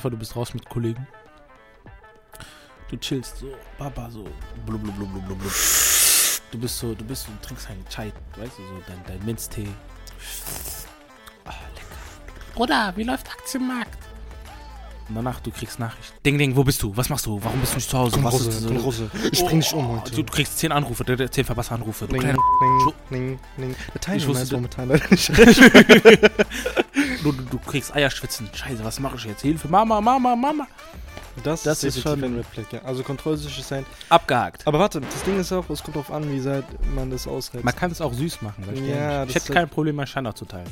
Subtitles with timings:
[0.00, 1.06] Vor, du bist raus mit Kollegen.
[2.88, 3.46] Du chillst so,
[3.78, 4.24] Papa, so,
[4.66, 5.52] blub, blub, blub, blub, blub, blub.
[6.50, 9.24] Du bist so, du bist so, du trinkst einen Chai, weißt du, so, dein, dein
[9.24, 9.68] Minztee.
[11.44, 12.54] Ah, lecker.
[12.54, 14.01] Bruder, wie läuft Aktienmarkt?
[15.12, 16.14] Und danach, du kriegst Nachricht.
[16.24, 16.96] Ding, ding, wo bist du?
[16.96, 17.38] Was machst du?
[17.44, 18.12] Warum bist du nicht zu Hause?
[18.14, 18.74] Komm komm so?
[18.76, 19.10] Rose.
[19.30, 20.10] Ich bring dich um heute.
[20.10, 22.06] Du, du kriegst 10 Anrufe, der- der- 10 verpasste Anrufe.
[22.06, 22.38] Du, kleiner,
[23.10, 23.76] ning, ning.
[23.92, 25.28] Der Teilnehmer ist du- momentan leider nicht.
[27.22, 28.48] du, du, du kriegst Eierschwitzen.
[28.54, 29.42] Scheiße, was mache ich jetzt?
[29.42, 30.66] Hilfe, Mama, Mama, Mama.
[31.42, 32.80] Das, Das ist schon- ein Red Flag, ja.
[32.82, 33.86] Also kontrollsicher sein.
[34.08, 34.66] Abgehakt.
[34.66, 36.40] Aber warte, das Ding ist auch, es kommt darauf an, wie
[36.94, 37.64] man das ausreizt.
[37.64, 38.64] Man kann es auch süß machen.
[38.86, 40.68] Ja, ich hätte kein Problem, mein Schein zu teilen.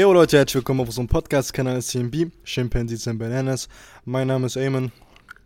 [0.00, 3.68] Yo Leute, herzlich willkommen auf unserem Podcast-Kanal CMB, Chimpanzees and Bananas.
[4.06, 4.90] Mein Name ist Eamon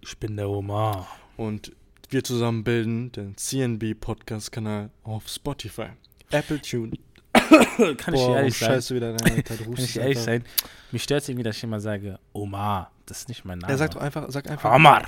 [0.00, 1.08] Ich bin der Omar.
[1.36, 1.72] und
[2.10, 5.88] wir zusammen bilden den CNB Podcast-Kanal auf Spotify.
[6.30, 6.92] Apple Tune.
[7.33, 8.69] Kann ich Boah, ehrlich sein?
[8.74, 9.56] scheiße wieder rein, Alter.
[9.56, 10.44] Kann ich ehrlich sein?
[10.92, 12.92] Mich stört es irgendwie, dass ich immer sage, Omar.
[13.06, 13.72] Das ist nicht mein Name.
[13.72, 14.72] Er sagt doch einfach, sag einfach.
[14.72, 15.02] Omar.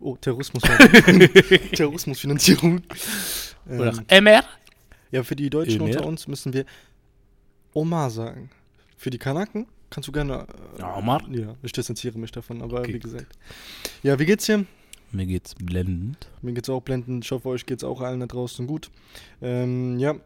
[0.00, 0.64] Oh, Terrorismus.
[1.76, 2.82] Terrorismusfinanzierung.
[3.68, 4.42] Oder Ähm, MR.
[5.12, 5.84] ja, für die Deutschen Ömer.
[5.90, 6.64] unter uns müssen wir
[7.72, 8.50] Omar sagen.
[9.00, 10.46] Für die Kanaken kannst du gerne.
[10.76, 11.22] äh, Ja, Omar.
[11.30, 13.38] Ja, ich distanziere mich davon, aber Okay, wie gesagt.
[14.02, 14.66] Ja, wie geht's dir?
[15.10, 16.28] Mir geht's blendend.
[16.42, 17.24] Mir geht's auch blendend.
[17.24, 18.90] Ich hoffe, euch geht's auch allen da draußen gut.
[19.40, 20.16] Ähm, ja,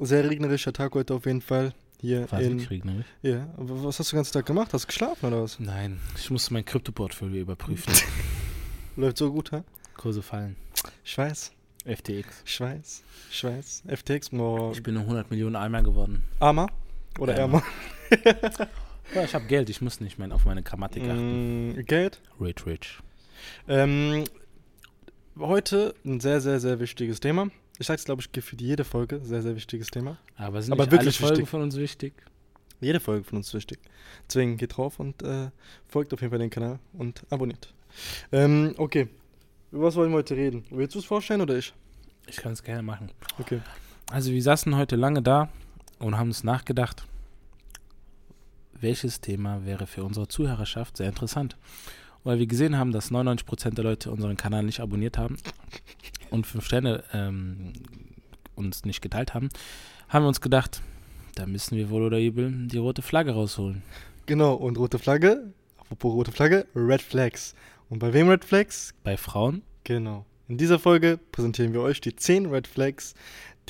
[0.00, 1.72] sehr regnerischer Tag heute auf jeden Fall.
[2.00, 2.58] Hier War in.
[2.58, 3.06] regnerisch?
[3.22, 4.72] Ja, aber was hast du den ganzen Tag gemacht?
[4.74, 5.60] Hast du geschlafen oder was?
[5.60, 7.92] Nein, ich musste mein Krypto-Portfolio überprüfen.
[8.96, 9.62] Läuft so gut, hä?
[9.96, 10.56] Kurse fallen.
[11.04, 11.52] Ich weiß,
[11.86, 12.42] FTX.
[12.44, 13.82] ich weiß, ich weiß.
[13.86, 14.72] FTX, boah.
[14.72, 16.24] Ich bin um 100 Millionen Eimer geworden.
[16.40, 16.66] Armer?
[17.18, 17.62] Oder Ärmer.
[18.10, 18.68] ärmer?
[19.14, 21.70] Ja, ich habe Geld, ich muss nicht mehr auf meine Grammatik achten.
[21.72, 22.20] Mm, Geld?
[22.40, 22.98] Rich, rich.
[23.66, 24.24] Ähm,
[25.36, 27.48] heute ein sehr, sehr, sehr wichtiges Thema.
[27.80, 29.20] Ich sag's, glaube ich, für jede Folge.
[29.24, 30.18] Sehr, sehr wichtiges Thema.
[30.36, 31.48] Aber sind Aber nicht wirklich alle Folgen wichtig.
[31.48, 32.12] von uns wichtig?
[32.80, 33.80] Jede Folge von uns wichtig.
[34.28, 35.50] Deswegen geht drauf und äh,
[35.88, 37.74] folgt auf jeden Fall den Kanal und abonniert.
[38.30, 39.08] Ähm, okay.
[39.72, 40.64] Über was wollen wir heute reden?
[40.70, 41.74] Willst du es vorstellen oder ich?
[42.28, 43.10] Ich kann es gerne machen.
[43.40, 43.60] Okay.
[44.10, 45.48] Also wir saßen heute lange da
[46.00, 47.06] und haben uns nachgedacht,
[48.72, 51.56] welches Thema wäre für unsere Zuhörerschaft sehr interessant.
[52.24, 55.36] Weil wir gesehen haben, dass 99% der Leute unseren Kanal nicht abonniert haben
[56.30, 57.72] und 5 Sterne ähm,
[58.56, 59.48] uns nicht geteilt haben,
[60.08, 60.82] haben wir uns gedacht,
[61.36, 63.82] da müssen wir wohl oder übel die rote Flagge rausholen.
[64.26, 65.52] Genau, und rote Flagge.
[65.78, 67.54] Apropos rote Flagge, Red Flags.
[67.88, 68.94] Und bei wem Red Flags?
[69.02, 70.24] Bei Frauen Genau.
[70.48, 73.14] In dieser Folge präsentieren wir euch die 10 Red Flags,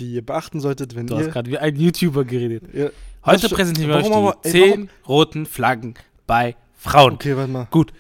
[0.00, 1.30] die ihr beachten solltet, wenn Du hast ihr.
[1.32, 2.64] gerade wie ein YouTuber geredet.
[2.72, 2.92] ihr
[3.24, 5.94] Heute präsentieren wir warum euch die ey, 10 roten Flaggen
[6.26, 7.14] bei Frauen.
[7.14, 7.68] okay, warte mal.
[7.70, 7.92] Gut.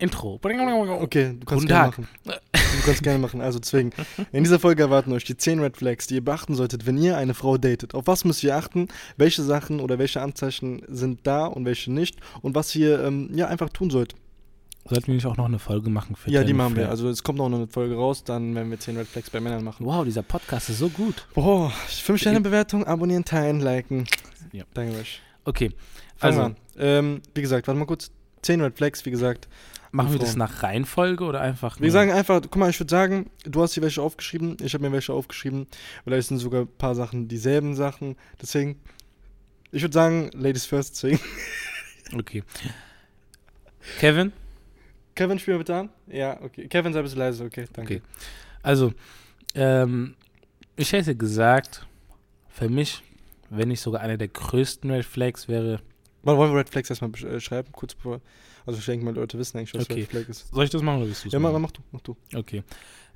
[0.00, 1.02] Intro.
[1.02, 1.98] Okay, du kannst Guten gerne Tag.
[1.98, 2.08] machen.
[2.24, 3.40] Du kannst gerne machen.
[3.40, 3.92] Also deswegen,
[4.32, 7.16] in dieser Folge erwarten euch die 10 Red Flags, die ihr beachten solltet, wenn ihr
[7.16, 7.94] eine Frau datet.
[7.94, 8.88] Auf was müsst ihr achten?
[9.16, 12.16] Welche Sachen oder welche Anzeichen sind da und welche nicht?
[12.42, 14.14] Und was ihr ähm, ja einfach tun sollt.
[14.88, 16.82] Sollten wir nicht auch noch eine Folge machen für ja, die machen wir.
[16.82, 16.90] Flair?
[16.90, 19.64] Also es kommt noch eine Folge raus, dann werden wir 10 Red Flags bei Männern
[19.64, 19.84] machen.
[19.84, 21.26] Wow, dieser Podcast ist so gut.
[21.34, 24.06] Boah, 5 Sterne Bewertung, abonnieren, teilen, liken.
[24.52, 24.64] Ja.
[24.74, 25.20] Danke euch.
[25.44, 25.72] Okay,
[26.16, 26.84] Fangen also wir.
[26.84, 28.10] Ähm, wie gesagt, warte mal kurz.
[28.42, 29.48] 10 Red Flags, wie gesagt.
[29.90, 33.30] machen wir das nach Reihenfolge oder einfach Wir sagen einfach, guck mal, ich würde sagen,
[33.44, 35.66] du hast hier welche aufgeschrieben, ich habe mir welche aufgeschrieben.
[36.04, 38.16] Vielleicht sind sogar ein paar Sachen dieselben Sachen.
[38.40, 38.78] Deswegen,
[39.72, 41.18] ich würde sagen, Ladies first, deswegen.
[42.14, 42.44] Okay.
[43.98, 44.32] Kevin,
[45.16, 45.88] Kevin, spiel mal bitte an.
[46.06, 46.68] Ja, okay.
[46.68, 47.96] Kevin, sei ein bisschen leise, okay, danke.
[47.96, 48.02] Okay.
[48.62, 48.92] also,
[49.54, 50.14] ähm,
[50.76, 51.86] ich hätte gesagt,
[52.48, 53.02] für mich,
[53.50, 55.80] wenn nicht sogar einer der größten Red Flags wäre,
[56.22, 58.20] wollen wir Red Flags erstmal besch- äh, schreiben, kurz bevor.
[58.66, 60.00] Also ich denke mal, Leute wissen eigentlich, was Okay.
[60.00, 60.52] Red Flag ist.
[60.52, 62.16] soll ich das machen oder willst du Ja, mach, mach du, mach du.
[62.34, 62.62] Okay.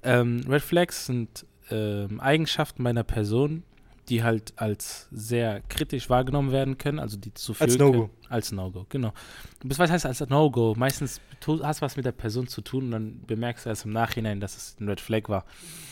[0.02, 3.62] Ähm, Red Flags sind ähm, Eigenschaften meiner Person,
[4.08, 8.10] die halt als sehr kritisch wahrgenommen werden können, also die zu Als führen No-Go.
[8.28, 9.12] Als No-Go, genau.
[9.60, 10.74] Du bist, was heißt als No-Go?
[10.76, 14.40] Meistens hast was mit der Person zu tun und dann bemerkst du erst im Nachhinein,
[14.40, 15.44] dass es ein Red Flag war.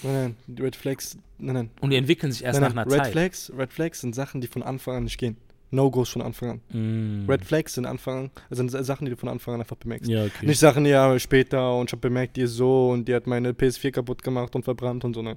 [0.03, 1.71] Nein, nein, die Red Flags, nein, nein.
[1.81, 2.85] Und die entwickeln sich erst nein, nach nein.
[2.87, 3.13] einer Red Zeit.
[3.13, 5.37] Flags, Red Flags sind Sachen, die von Anfang an nicht gehen.
[5.71, 7.25] No-Gos von Anfang an.
[7.25, 7.31] Mm.
[7.31, 10.09] Red Flags sind Anfang an, also sind Sachen, die du von Anfang an einfach bemerkst.
[10.09, 10.47] Ja, okay.
[10.47, 13.53] Nicht Sachen, ja, später und ich habe bemerkt, die ist so und die hat meine
[13.53, 15.37] PS4 kaputt gemacht und verbrannt und so, ne.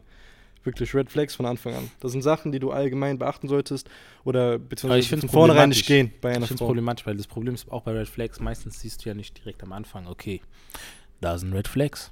[0.63, 1.89] Wirklich Red Flags von Anfang an.
[2.01, 3.89] Das sind Sachen, die du allgemein beachten solltest
[4.23, 7.25] oder beziehungsweise ich von vornherein nicht gehen bei einer ich finde es problematisch, weil das
[7.27, 10.41] Problem ist auch bei Red Flags, meistens siehst du ja nicht direkt am Anfang, okay,
[11.19, 12.11] da sind Red Flags.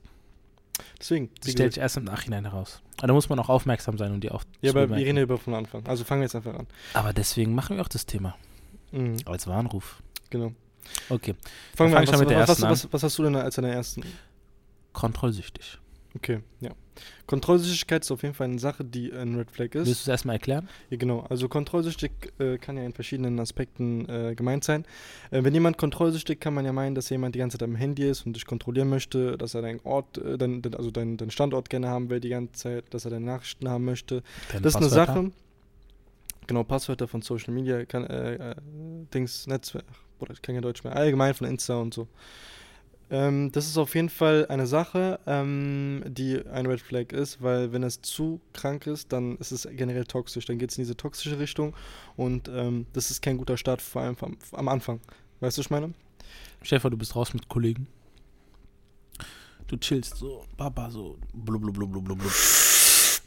[0.99, 2.81] Deswegen, Das wie stellt sich erst im Nachhinein heraus.
[2.99, 5.23] Aber da muss man auch aufmerksam sein, um die auch ja, aber wir reden ja
[5.23, 5.85] über von Anfang.
[5.85, 6.67] Also fangen wir jetzt einfach an.
[6.93, 8.35] Aber deswegen machen wir auch das Thema
[8.91, 10.01] Mhm, als Warnruf.
[10.31, 10.53] genau.
[11.09, 11.35] Okay,
[11.75, 12.13] Fangen wir fang an.
[12.13, 14.01] Was, mit der was, ersten was, was, was hast du denn als deiner ersten?
[14.93, 15.77] kontrollsüchtig.
[16.15, 16.71] Okay, ja.
[17.27, 19.87] Kontrollsüchtigkeit ist auf jeden Fall eine Sache, die ein Red Flag ist.
[19.87, 20.67] Willst du es erstmal erklären?
[20.89, 21.25] Ja, genau.
[21.29, 24.85] Also kontrollsüchtig äh, kann ja in verschiedenen Aspekten äh, gemeint sein.
[25.31, 28.09] Äh, wenn jemand kontrollsüchtig, kann man ja meinen, dass jemand die ganze Zeit am Handy
[28.09, 31.31] ist und dich kontrollieren möchte, dass er deinen Ort, äh, dein, dein, also deinen dein
[31.31, 34.23] Standort gerne haben will die ganze Zeit, dass er deine Nachrichten haben möchte.
[34.49, 34.89] Keine das ist eine?
[34.89, 35.31] Sache.
[36.47, 38.55] Genau, Passwörter von Social Media, kann, äh, äh,
[39.13, 39.85] Dings, Netzwerk,
[40.19, 42.07] oder ich kann kein Deutsch mehr, allgemein von Insta und so.
[43.11, 47.71] Ähm, das ist auf jeden Fall eine Sache, ähm, die ein Red Flag ist, weil
[47.71, 50.45] wenn es zu krank ist, dann ist es generell toxisch.
[50.45, 51.75] Dann geht es in diese toxische Richtung
[52.15, 54.99] und ähm, das ist kein guter Start, vor allem am, am Anfang.
[55.39, 55.93] Weißt du, was ich meine?
[56.61, 57.87] Vor, du bist raus mit Kollegen.
[59.67, 62.33] Du chillst so, Papa, so blub, blub, blub, blub, blub, blub.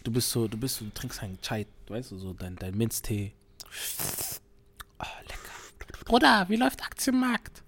[0.05, 2.77] Du bist so, du bist so, du trinkst einen Chai, weißt du, so dein, dein
[2.77, 3.33] Minztee.
[4.99, 6.05] Ah, lecker.
[6.05, 7.62] Bruder, wie läuft Aktienmarkt?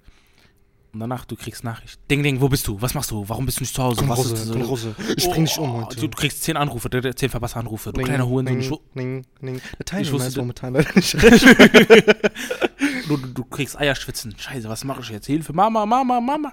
[0.94, 1.98] Und danach, du kriegst Nachricht.
[2.08, 2.80] Ding, ding, wo bist du?
[2.80, 3.28] Was machst du?
[3.28, 3.96] Warum bist du nicht zu Hause?
[4.00, 4.16] Komm ist
[4.52, 4.68] komm so?
[4.68, 4.94] Rose.
[5.16, 5.96] Ich bring dich um Oh, heute.
[5.96, 7.92] Du, du kriegst zehn Anrufe, zehn verpasste Anrufe.
[7.92, 8.60] Du kleiner Hurensohn.
[8.60, 9.60] Ich ning, ning.
[9.90, 11.16] Der Ich wusste, momentan leider nicht.
[13.08, 14.34] Du, du, du kriegst Eierschwitzen.
[14.38, 15.26] Scheiße, was mache ich jetzt?
[15.26, 16.52] Hilfe, Mama, Mama, Mama.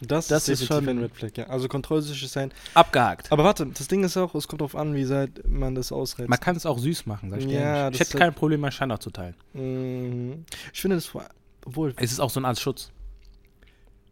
[0.00, 1.44] Das, Das ist schon- ein Red Flag, ja.
[1.48, 2.52] Also kontrollsüchtig sein.
[2.72, 3.30] Abgehakt.
[3.30, 6.30] Aber warte, das Ding ist auch, es kommt darauf an, wie seit man das ausreizt.
[6.30, 8.00] Man kann es auch süß machen, sag ich dir Ja, ehrlich.
[8.00, 9.34] Ich hätte kein Problem, mein Standard zu teilen.
[9.52, 10.44] Mhm.
[10.72, 11.10] Ich finde das
[11.66, 12.90] obwohl Es ist auch so eine Art Schutz.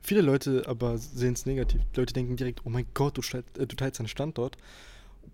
[0.03, 1.81] Viele Leute aber sehen es negativ.
[1.95, 4.57] Die Leute denken direkt, oh mein Gott, du, äh, du teilst deinen Standort.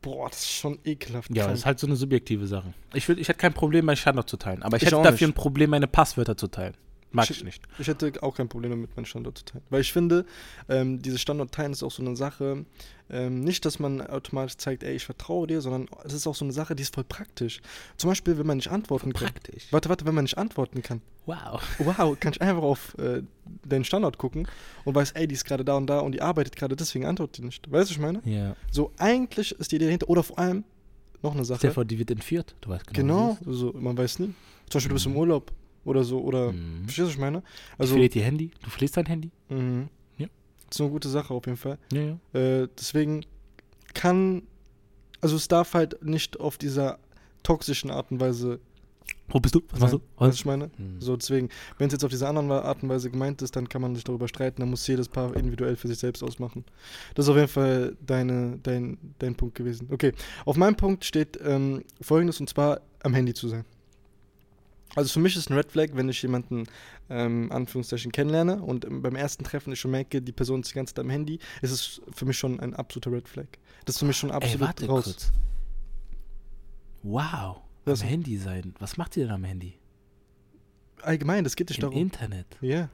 [0.00, 1.34] Boah, das ist schon ekelhaft.
[1.34, 2.72] Ja, das ist halt so eine subjektive Sache.
[2.94, 4.62] Ich, ich hätte kein Problem, meinen Standort zu teilen.
[4.62, 5.36] Aber ich, Ich hätte dafür nicht.
[5.36, 6.74] ein Problem, meine Passwörter zu teilen.
[7.10, 7.62] Mag Ich- ich nicht.
[7.78, 9.64] Ich hätte auch kein Problem damit, meinen Standort zu teilen.
[9.70, 10.26] Weil ich finde,
[10.68, 12.66] ähm, dieses Standort teilen ist auch so eine Sache,
[13.10, 16.44] ähm, nicht, dass man automatisch zeigt, ey, ich vertraue dir, sondern es ist auch so
[16.44, 17.60] eine Sache, die ist voll praktisch.
[17.96, 19.32] Zum Beispiel, wenn man nicht antworten kann.
[19.32, 19.68] Praktisch.
[19.70, 21.00] Warte, warte, wenn man nicht antworten kann.
[21.24, 21.62] Wow.
[21.78, 23.22] Wow, kann ich einfach auf äh,
[23.66, 24.46] deinen Standort gucken
[24.84, 27.38] und weiß, ey, die ist gerade da und da und die arbeitet gerade, deswegen antwortet
[27.38, 27.70] die nicht.
[27.70, 28.20] Weißt du, was ich meine?
[28.26, 28.54] Ja.
[28.70, 30.64] So, eigentlich ist die Idee dahinter, oder vor allem,
[31.22, 31.70] noch eine Stell Sache.
[31.72, 32.54] vor, die wird entführt.
[32.60, 33.38] Du weißt genau.
[33.42, 34.34] Genau, so, man weiß nie.
[34.68, 35.16] Zum Beispiel, du bist im.
[35.16, 35.50] Urlaub
[35.88, 36.84] oder so, oder, Mhm.
[36.84, 37.42] verstehst du, was ich meine?
[37.78, 38.50] Also, du verlierst ihr Handy.
[38.62, 39.30] Du verlierst dein Handy.
[39.48, 39.88] mhm.
[40.18, 40.26] Ja.
[40.68, 41.78] Das ist eine gute Sache auf jeden Fall.
[41.92, 42.02] Ja,
[42.34, 42.40] ja.
[42.40, 43.24] Äh, deswegen
[43.94, 44.42] kann,
[45.20, 46.98] also es darf halt nicht auf dieser
[47.42, 48.60] toxischen Art und Weise
[49.30, 49.60] Wo bist du?
[49.70, 49.98] Was machst du?
[50.16, 50.34] Was Was?
[50.36, 50.70] ich meine?
[50.78, 51.00] Mhm.
[51.00, 53.82] So, deswegen, wenn es jetzt auf diese andere Art und Weise gemeint ist, dann kann
[53.82, 56.64] man sich darüber streiten, dann muss jedes Paar individuell für sich selbst ausmachen.
[57.14, 59.88] Das ist auf jeden Fall deine, dein, dein Punkt gewesen.
[59.90, 60.12] Okay,
[60.46, 63.64] auf meinem Punkt steht ähm, folgendes, und zwar am Handy zu sein.
[64.98, 66.64] Also für mich ist ein Red Flag, wenn ich jemanden,
[67.08, 70.74] ähm, Anführungszeichen, kennenlerne und ähm, beim ersten Treffen ich schon merke, die Person ist die
[70.74, 73.46] ganze Zeit am Handy, ist es für mich schon ein absoluter Red Flag.
[73.84, 75.04] Das ist für mich schon Ey, absolut warte raus.
[75.04, 75.32] kurz.
[77.04, 77.58] Wow.
[77.84, 78.02] Was?
[78.02, 78.74] Am Handy sein.
[78.80, 79.78] Was macht ihr denn am Handy?
[81.02, 81.96] Allgemein, das geht nicht Im darum.
[81.96, 82.46] Internet.
[82.60, 82.88] Ja.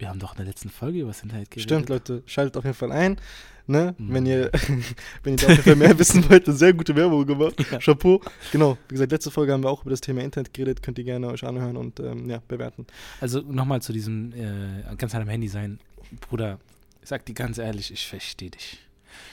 [0.00, 1.70] Wir haben doch in der letzten Folge über das Internet geredet.
[1.70, 3.20] Stimmt, Leute, schaltet auf jeden Fall ein.
[3.66, 3.94] Ne?
[3.98, 4.14] Mhm.
[4.14, 4.50] Wenn ihr
[5.22, 7.54] wenn ihr da auf jeden Fall mehr wissen wollt, eine sehr gute Werbung gemacht.
[7.70, 7.78] Ja.
[7.78, 8.22] Chapeau.
[8.50, 11.04] Genau, wie gesagt, letzte Folge haben wir auch über das Thema Internet geredet, könnt ihr
[11.04, 12.86] gerne euch anhören und ähm, ja, bewerten.
[13.20, 15.78] Also nochmal zu diesem äh, ganz am Handy sein.
[16.22, 16.58] Bruder,
[17.02, 18.78] ich sag dir ganz ehrlich, ich verstehe dich.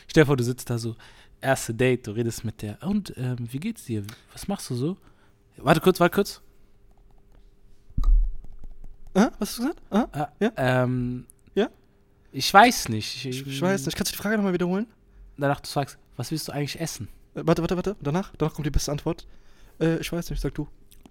[0.10, 0.98] Stell dir vor, du sitzt da so,
[1.40, 2.78] erste Date, du redest mit der.
[2.84, 4.04] Und ähm, wie geht's dir?
[4.34, 4.98] Was machst du so?
[5.56, 6.42] Warte kurz, warte kurz.
[9.14, 9.82] Ah, was hast du gesagt?
[9.90, 10.52] Ah, Ah, Ja?
[10.58, 11.26] Ähm,
[11.56, 11.70] Ja?
[12.32, 13.26] Ich weiß nicht.
[13.26, 13.96] ich, ich weiß nicht.
[13.96, 14.88] Kannst du die Frage nochmal wiederholen?
[15.38, 17.08] Danach du sagst, was willst du eigentlich essen?
[17.36, 17.96] Äh, warte, warte, warte.
[18.02, 18.34] Danach?
[18.38, 19.26] Danach kommt die beste Antwort.
[19.80, 20.68] Äh, ich weiß nicht, sag du.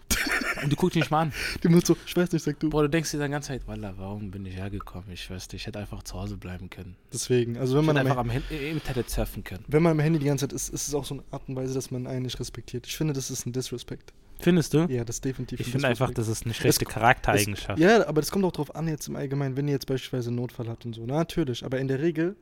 [0.62, 1.32] Und du guckst dich nicht mal an.
[1.62, 2.70] Die muss so, ich weiß nicht, sag du.
[2.70, 5.10] Boah, du denkst dir dann ganze Zeit, Wallah, warum bin ich hergekommen?
[5.12, 6.96] Ich weiß nicht, ich hätte einfach zu Hause bleiben können.
[7.12, 9.64] Deswegen, also wenn Ich man, hätte einfach am Hin- im Internet surfen können.
[9.68, 11.56] wenn man am Handy die ganze Zeit ist, ist es auch so eine Art und
[11.56, 12.86] Weise, dass man einen nicht respektiert.
[12.86, 14.12] Ich finde, das ist ein Disrespect.
[14.38, 14.86] Findest du?
[14.88, 17.78] Ja, das ist definitiv Ich finde einfach, das ist eine schlechte Es- Charaktereigenschaft.
[17.78, 20.36] Ja, aber das kommt auch drauf an jetzt im Allgemeinen, wenn ihr jetzt beispielsweise einen
[20.36, 21.02] Notfall habt und so.
[21.06, 22.36] Na, natürlich, aber in der Regel,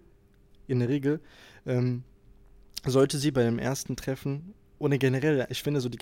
[0.66, 1.20] in der Regel,
[1.66, 2.02] ähm,
[2.84, 5.98] sollte sie beim ersten Treffen oder generell, ich finde so die,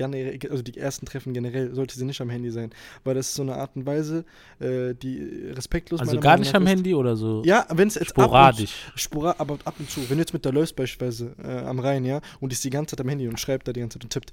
[0.50, 2.70] also die ersten Treffen generell, sollte sie nicht am Handy sein,
[3.04, 4.24] weil das ist so eine Art und Weise,
[4.60, 6.68] äh, die respektlos Also gar Meinung nicht am ist.
[6.70, 8.74] Handy oder so Ja, wenn es jetzt sporadisch.
[8.86, 10.00] Ab und, spora, aber ab und zu.
[10.10, 12.70] Wenn du jetzt mit der läufst beispielsweise äh, am Rhein, ja, und die ist die
[12.70, 14.32] ganze Zeit am Handy und schreibt da die ganze Zeit und tippt.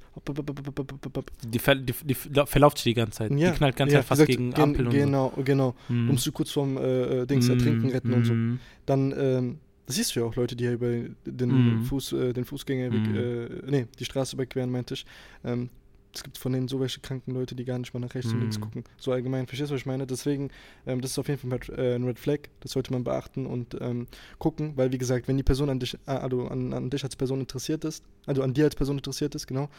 [1.45, 3.31] Die, ver die, die lau- verlauft sich die ganze Zeit.
[3.31, 5.75] Ja, die knallt ganz ja, fast gesagt, gegen gen- Ampeln und Genau, genau.
[5.87, 5.93] so.
[5.93, 6.09] Mhm.
[6.09, 8.33] Um sie kurz vorm äh, äh, Dings Mhm, ertrinken retten und so.
[8.33, 8.59] mhm.
[8.85, 9.57] dann ähm,
[9.89, 10.87] das siehst du ja auch Leute, die ja über
[11.25, 11.81] den Mhm.
[11.81, 13.15] Fuß, äh, den Fußgängerweg, Mhm.
[13.15, 15.03] äh, nee, die Straße überqueren, meinte ich.
[15.43, 15.71] Ähm,
[16.13, 18.39] es gibt von denen so welche kranken Leute, die gar nicht mal nach rechts und
[18.39, 18.61] links Mhm.
[18.61, 18.83] gucken.
[18.99, 20.05] So allgemein, verstehst du, was ich meine?
[20.05, 20.49] Deswegen,
[20.85, 23.03] ähm, das ist auf jeden Fall ein Red, äh, ein Red Flag, das sollte man
[23.03, 24.05] beachten und ähm,
[24.37, 27.15] gucken, weil wie gesagt, wenn die Person an dich, äh, also an, an dich als
[27.15, 29.69] Person interessiert ist, also an dir als Person interessiert ist, genau,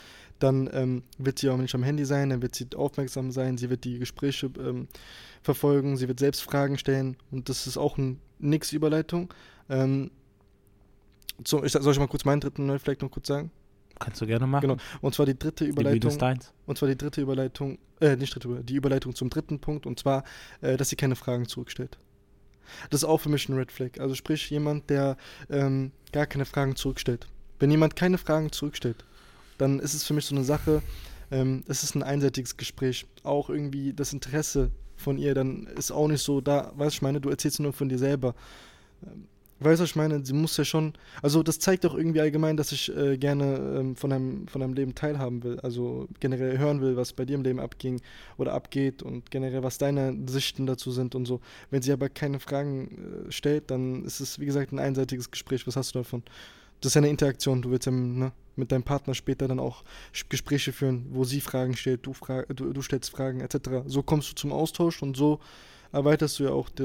[0.40, 3.70] dann ähm, wird sie auch nicht am Handy sein, dann wird sie aufmerksam sein, sie
[3.70, 4.88] wird die Gespräche ähm,
[5.42, 9.32] verfolgen, sie wird selbst Fragen stellen und das ist auch ein nix Überleitung.
[9.70, 10.10] Ähm,
[11.46, 13.50] So, ich, soll ich mal kurz meinen dritten Red Flag noch kurz sagen?
[13.98, 14.62] Kannst du gerne machen.
[14.62, 14.76] Genau.
[15.00, 16.16] Und zwar die dritte Die Überleitung.
[16.18, 16.52] deins.
[16.66, 20.24] Und zwar die dritte Überleitung, äh, nicht dritte, die Überleitung zum dritten Punkt, und zwar,
[20.60, 21.98] äh, dass sie keine Fragen zurückstellt.
[22.90, 23.98] Das ist auch für mich ein Red Flag.
[24.00, 25.16] Also sprich, jemand, der
[25.50, 27.26] ähm, gar keine Fragen zurückstellt.
[27.58, 29.04] Wenn jemand keine Fragen zurückstellt,
[29.58, 30.82] dann ist es für mich so eine Sache,
[31.30, 33.06] ähm, es ist ein einseitiges Gespräch.
[33.22, 37.02] Auch irgendwie das Interesse von ihr, dann ist auch nicht so da, weißt du, ich
[37.02, 38.34] meine, du erzählst nur von dir selber.
[39.02, 39.26] Ähm,
[39.62, 40.24] Weißt du, was ich meine?
[40.24, 40.94] Sie muss ja schon.
[41.22, 44.72] Also, das zeigt doch irgendwie allgemein, dass ich äh, gerne ähm, von, deinem, von deinem
[44.72, 45.60] Leben teilhaben will.
[45.60, 48.00] Also, generell hören will, was bei dir im Leben abging
[48.38, 51.40] oder abgeht und generell, was deine Sichten dazu sind und so.
[51.70, 55.66] Wenn sie aber keine Fragen äh, stellt, dann ist es, wie gesagt, ein einseitiges Gespräch.
[55.66, 56.22] Was hast du davon?
[56.80, 57.60] Das ist ja eine Interaktion.
[57.60, 59.84] Du willst ja ne, mit deinem Partner später dann auch
[60.30, 63.84] Gespräche führen, wo sie Fragen stellt, du, fra du, du stellst Fragen, etc.
[63.86, 65.38] So kommst du zum Austausch und so
[65.92, 66.82] erweiterst du ja auch die,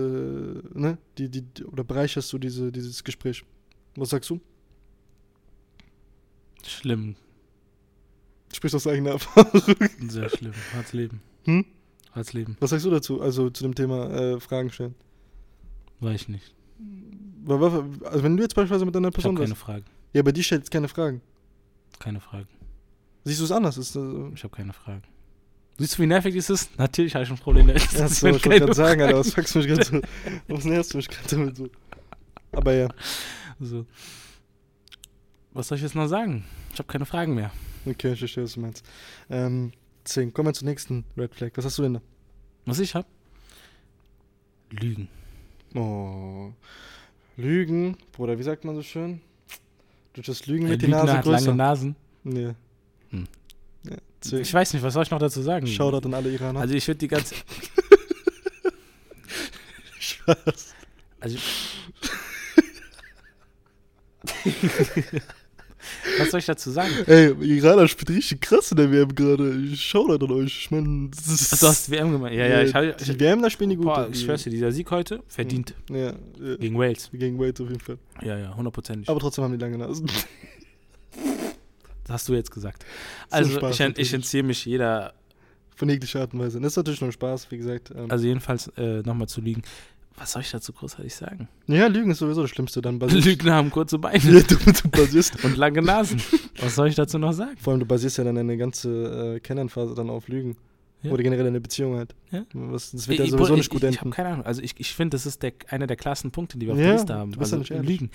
[0.73, 3.43] ne, die, die, oder bereicherst du diese, dieses Gespräch.
[3.95, 4.39] Was sagst du?
[6.65, 7.15] Schlimm.
[8.53, 9.61] Sprichst aus eigener Erfahrung.
[10.07, 10.53] Sehr schlimm.
[10.73, 11.21] Hart's Leben.
[11.45, 11.65] Hm?
[12.13, 12.57] Hart's Leben.
[12.59, 13.21] Was sagst du dazu?
[13.21, 14.95] Also zu dem Thema äh, Fragen stellen.
[15.99, 16.53] Weiß ich nicht.
[17.47, 19.61] Also wenn du jetzt beispielsweise mit einer Ich Person habe keine bist.
[19.63, 19.85] Fragen.
[20.13, 21.21] Ja, aber die stellt jetzt keine Fragen.
[21.99, 22.47] Keine Fragen.
[23.23, 23.77] Siehst du es anders?
[23.77, 25.03] Ist, äh, Ich habe keine Fragen.
[25.77, 26.77] Siehst du, wie nervig das ist?
[26.79, 27.91] Natürlich habe ich ein Problem damit.
[27.91, 30.01] ja, so, ich wollte gerade sagen, Alter, was fuckst du mich gerade so?
[30.47, 31.69] Was nervst du mich gerade damit so?
[32.53, 32.87] Aber ja,
[33.59, 33.85] So.
[35.51, 36.45] Was soll ich jetzt noch sagen?
[36.73, 37.51] Ich habe keine Fragen mehr.
[37.85, 38.85] okay, ich verstehe, was du meinst.
[39.29, 39.71] Ähm,
[40.05, 40.33] 10.
[40.33, 41.51] Kommen wir zur nächsten Red Flag.
[41.55, 42.01] Was hast du denn da?
[42.65, 43.07] Was ich habe?
[44.71, 45.07] Lügen.
[45.73, 46.51] Oh.
[47.37, 49.21] Lügen, Bruder, wie sagt man so schön?
[50.13, 51.45] Durch das Lügen Ein wird die Lügner Nase hat größer.
[51.47, 51.95] lange Nasen.
[52.23, 52.53] Nee.
[53.89, 54.39] Ja.
[54.39, 55.67] Ich weiß nicht, was soll ich noch dazu sagen?
[55.67, 56.59] Shoutout an alle Iraner.
[56.59, 57.35] Also ich würde die ganze...
[59.99, 60.73] Spaß.
[61.21, 61.39] Also
[66.19, 66.91] Was soll ich dazu sagen?
[67.07, 69.75] Ey, Iraner spielt richtig krass in der WM gerade.
[69.75, 70.59] Shoutout an euch.
[70.59, 72.33] Ich meine, du hast WM gemacht.
[72.33, 72.95] Ja, ja, ich habe...
[72.99, 73.85] Die WM, da spielen die gut.
[73.85, 75.73] Boah, ich schwör's dir, dieser Sieg heute verdient.
[75.89, 76.13] Ja, ja.
[76.57, 77.09] Gegen Wales.
[77.11, 77.97] Gegen Wales auf jeden Fall.
[78.21, 79.09] Ja, ja, hundertprozentig.
[79.09, 80.09] Aber trotzdem haben die lange Nasen.
[82.09, 82.83] Hast du jetzt gesagt.
[83.29, 85.13] So Also Spaß ich, ich entziehe mich jeder...
[85.77, 86.61] Von jeglicher Art und Weise.
[86.61, 87.91] Das ist natürlich nur Spaß, wie gesagt.
[87.93, 89.61] Ähm, Also jedenfalls äh, nochmal zu lügen.
[90.15, 91.49] Was soll ich dazu großartig sagen?
[91.67, 92.81] ja, Lügen ist sowieso das Schlimmste.
[92.81, 95.43] Dann basierst Lügner haben kurze Beine ja, du, du basierst.
[95.43, 96.21] und lange Nasen.
[96.61, 97.57] Was soll ich dazu noch sagen?
[97.57, 100.55] Vor allem, du basierst ja dann deine ganze äh, Kennenphase dann auf Lügen.
[101.03, 101.11] Ja.
[101.11, 102.15] Oder generell eine Beziehung halt.
[102.31, 102.45] Ja.
[102.53, 104.15] Was, das wird ja Ich- sowieso ich, nicht gut ich, ich habe enden.
[104.15, 104.45] keine Ahnung.
[104.45, 106.85] Also ich, ich finde, das ist der, einer der klarsten Punkte, die wir auf Ja,
[106.85, 107.33] der Liste haben.
[107.33, 107.99] du bist ja also nicht ehrlich.
[107.99, 108.11] Lügen.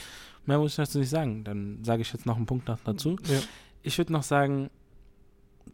[0.47, 1.45] Mehr muss ich dazu nicht sagen.
[1.45, 3.17] Dann sage ich jetzt noch einen Punkt noch dazu.
[3.31, 3.41] Ja.
[3.83, 4.71] Ich würde noch sagen,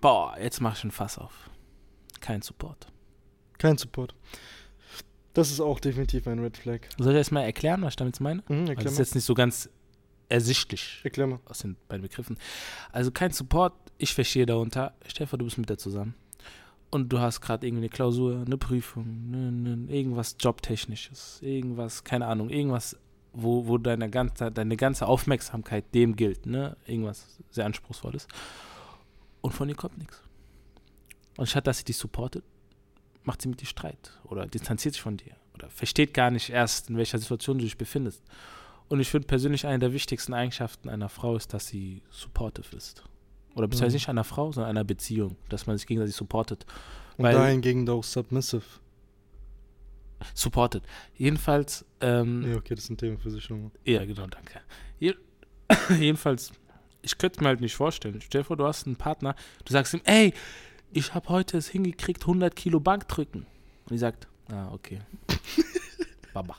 [0.00, 1.50] boah, jetzt mache ich ein Fass auf.
[2.20, 2.86] Kein Support.
[3.58, 4.14] Kein Support.
[5.34, 6.80] Das ist auch definitiv ein Red Flag.
[6.98, 8.42] Soll ich erst mal erklären, was ich damit meine?
[8.48, 9.68] Mhm, das ist jetzt nicht so ganz
[10.28, 11.40] ersichtlich Erklär mal.
[11.44, 12.38] aus den beiden Begriffen.
[12.90, 14.94] Also kein Support, ich verstehe darunter.
[15.06, 16.14] Stell dir vor, du bist mit der zusammen.
[16.90, 22.26] Und du hast gerade irgendwie eine Klausur, eine Prüfung, ne, ne, irgendwas Jobtechnisches, irgendwas, keine
[22.26, 22.96] Ahnung, irgendwas,
[23.36, 26.76] wo, wo deine, ganze, deine ganze Aufmerksamkeit dem gilt, ne?
[26.86, 28.26] Irgendwas sehr Anspruchsvolles.
[29.40, 30.20] Und von ihr kommt nichts.
[31.36, 32.44] Und statt dass sie dich supportet,
[33.24, 36.90] macht sie mit dir Streit oder distanziert sich von dir oder versteht gar nicht erst,
[36.90, 38.22] in welcher Situation du dich befindest.
[38.88, 43.02] Und ich finde persönlich, eine der wichtigsten Eigenschaften einer Frau ist, dass sie supportive ist.
[43.56, 43.96] Oder beziehungsweise Mhm.
[43.96, 46.64] nicht einer Frau, sondern einer Beziehung, dass man sich gegenseitig supportet.
[47.16, 48.62] Und Weil- dahingegen auch submissive.
[50.34, 50.84] Supportet.
[51.16, 53.70] Jedenfalls, ähm, Ja, okay, das ist ein Thema für sich nochmal.
[53.84, 54.60] Ja, genau, danke.
[54.98, 55.14] Je
[55.98, 56.52] Jedenfalls,
[57.02, 58.20] ich könnte mir halt nicht vorstellen.
[58.20, 60.32] Stell dir vor, du hast einen Partner, du sagst ihm, ey,
[60.92, 63.40] ich habe heute es hingekriegt, 100 Kilo Bank drücken.
[63.84, 65.00] Und die sagt, ah, okay.
[66.32, 66.56] Baba.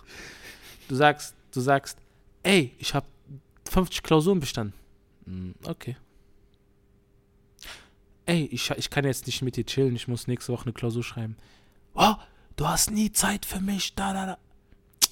[0.87, 1.97] Du sagst, du sagst,
[2.43, 3.07] ey, ich habe
[3.69, 4.73] 50 Klausuren bestanden.
[5.25, 5.97] "Mm, Okay.
[8.25, 11.03] Ey, ich, ich kann jetzt nicht mit dir chillen, ich muss nächste Woche eine Klausur
[11.03, 11.37] schreiben.
[11.93, 12.13] Oh,
[12.57, 14.37] du hast nie Zeit für mich, da, da, da.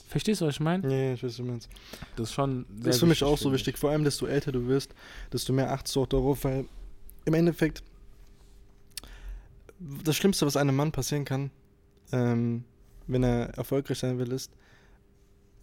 [0.07, 0.87] Verstehst du, was ich meine?
[0.89, 1.69] Ja, ja, ich weiß, was du meinst.
[2.15, 3.77] Das ist schon sehr Das ist für mich auch so wichtig.
[3.77, 4.93] Vor allem, desto älter du wirst,
[5.31, 6.65] desto mehr achtest du auch darauf, weil
[7.25, 7.83] im Endeffekt
[9.79, 11.51] das Schlimmste, was einem Mann passieren kann,
[12.11, 12.63] ähm,
[13.07, 14.51] wenn er erfolgreich sein will, ist,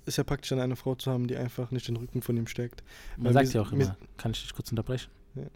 [0.05, 2.47] ist ja praktisch dann eine Frau zu haben, die einfach nicht den Rücken von ihm
[2.47, 2.83] stärkt.
[3.17, 5.11] Man Weil sagt ja auch immer, kann ich dich kurz unterbrechen?
[5.35, 5.47] Ja.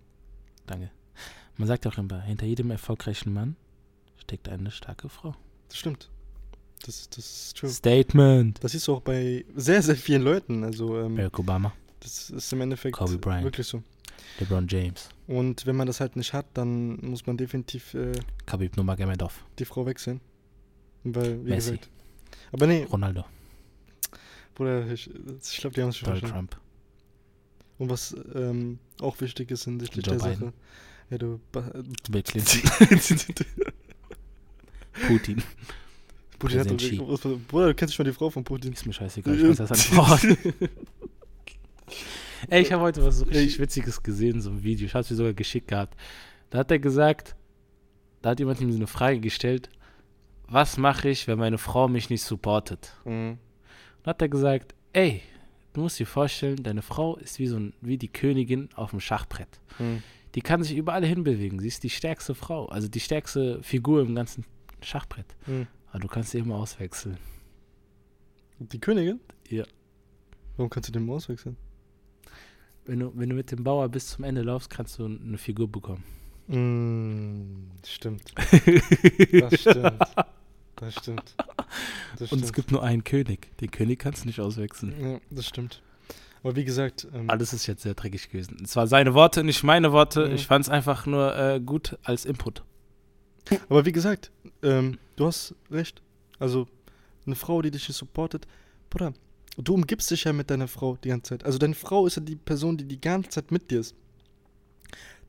[0.67, 0.91] Danke.
[1.57, 3.57] Man sagt ja auch immer, hinter jedem erfolgreichen Mann
[4.17, 5.35] steckt eine starke Frau.
[5.69, 6.11] Das stimmt.
[6.85, 7.71] Das, das ist true.
[7.71, 8.63] Statement.
[8.63, 10.63] Das du auch bei sehr, sehr vielen Leuten.
[10.65, 13.45] Also, ähm, Barack Obama, das ist im Endeffekt Kobe Bryant.
[13.45, 13.83] wirklich so.
[14.39, 18.13] LeBron James, Und wenn man das halt nicht hat, dann muss man definitiv äh,
[18.45, 20.21] Khabib Nurmagomedov, die Frau wechseln.
[21.05, 21.71] Weil, wie Messi.
[21.73, 21.89] gesagt.
[22.53, 23.25] Aber nee, Ronaldo,
[24.55, 25.09] Bruder, ich,
[25.43, 26.29] ich glaube, die haben es schon Donald.
[26.33, 26.57] Trump.
[27.79, 30.41] Und was ähm, auch wichtig ist hinsichtlich Joe der Biden.
[30.41, 30.53] Sache.
[31.11, 31.41] Ja, du.
[32.11, 32.63] Bill Clinton,
[35.07, 35.43] Putin.
[36.39, 38.73] Putin hat Bruder, du kennst schon die Frau von Putin.
[38.73, 40.23] Ist mir scheißegal, ich weiß, dass eine Frau hat.
[42.49, 44.87] Ey, ich habe heute was so richtig Witziges gesehen, so ein Video.
[44.87, 45.97] Ich habe es mir sogar geschickt gehabt.
[46.51, 47.35] Da hat er gesagt,
[48.23, 49.71] da hat jemand ihm so eine Frage gestellt,
[50.49, 52.93] was mache ich, wenn meine Frau mich nicht supportet?
[53.05, 53.39] Mhm.
[54.03, 55.23] Dann hat er gesagt, ey,
[55.73, 59.01] du musst dir vorstellen, deine Frau ist wie so ein, wie die Königin auf dem
[59.01, 59.61] Schachbrett.
[59.79, 60.03] Mhm.
[60.35, 61.59] Die kann sich überall hinbewegen.
[61.59, 64.45] Sie ist die stärkste Frau, also die stärkste Figur im ganzen
[64.83, 65.27] Schachbrett.
[65.47, 65.67] Mhm.
[65.97, 67.17] Aber du kannst sie immer auswechseln.
[68.59, 69.19] Die Königin?
[69.49, 69.65] Ja.
[70.59, 71.57] Warum kannst du den Maus wechseln?
[72.85, 75.73] Wenn du, wenn du mit dem Bauer bis zum Ende laufst, kannst du eine Figur
[75.73, 76.05] bekommen.
[76.49, 78.35] Mm, stimmt.
[79.41, 79.99] Das stimmt.
[80.77, 81.35] Das stimmt.
[82.19, 82.53] Das Und es stimmt.
[82.53, 83.57] gibt nur einen König.
[83.57, 84.95] Den König kannst du nicht auswechseln.
[85.01, 85.81] Ja, das stimmt.
[86.43, 88.59] Aber wie gesagt, ähm, Alles ist jetzt sehr dreckig gewesen.
[88.63, 90.27] Es waren seine Worte, nicht meine Worte.
[90.29, 90.35] Mhm.
[90.35, 92.65] Ich fand es einfach nur äh, gut als Input.
[93.69, 94.31] aber wie gesagt,
[94.63, 96.03] ähm, du hast recht.
[96.39, 96.67] Also,
[97.25, 98.47] eine Frau, die dich nicht supportet,
[98.91, 99.13] Bruder,
[99.57, 101.45] du umgibst dich ja mit deiner Frau die ganze Zeit.
[101.45, 103.95] Also, deine Frau ist ja die Person, die die ganze Zeit mit dir ist.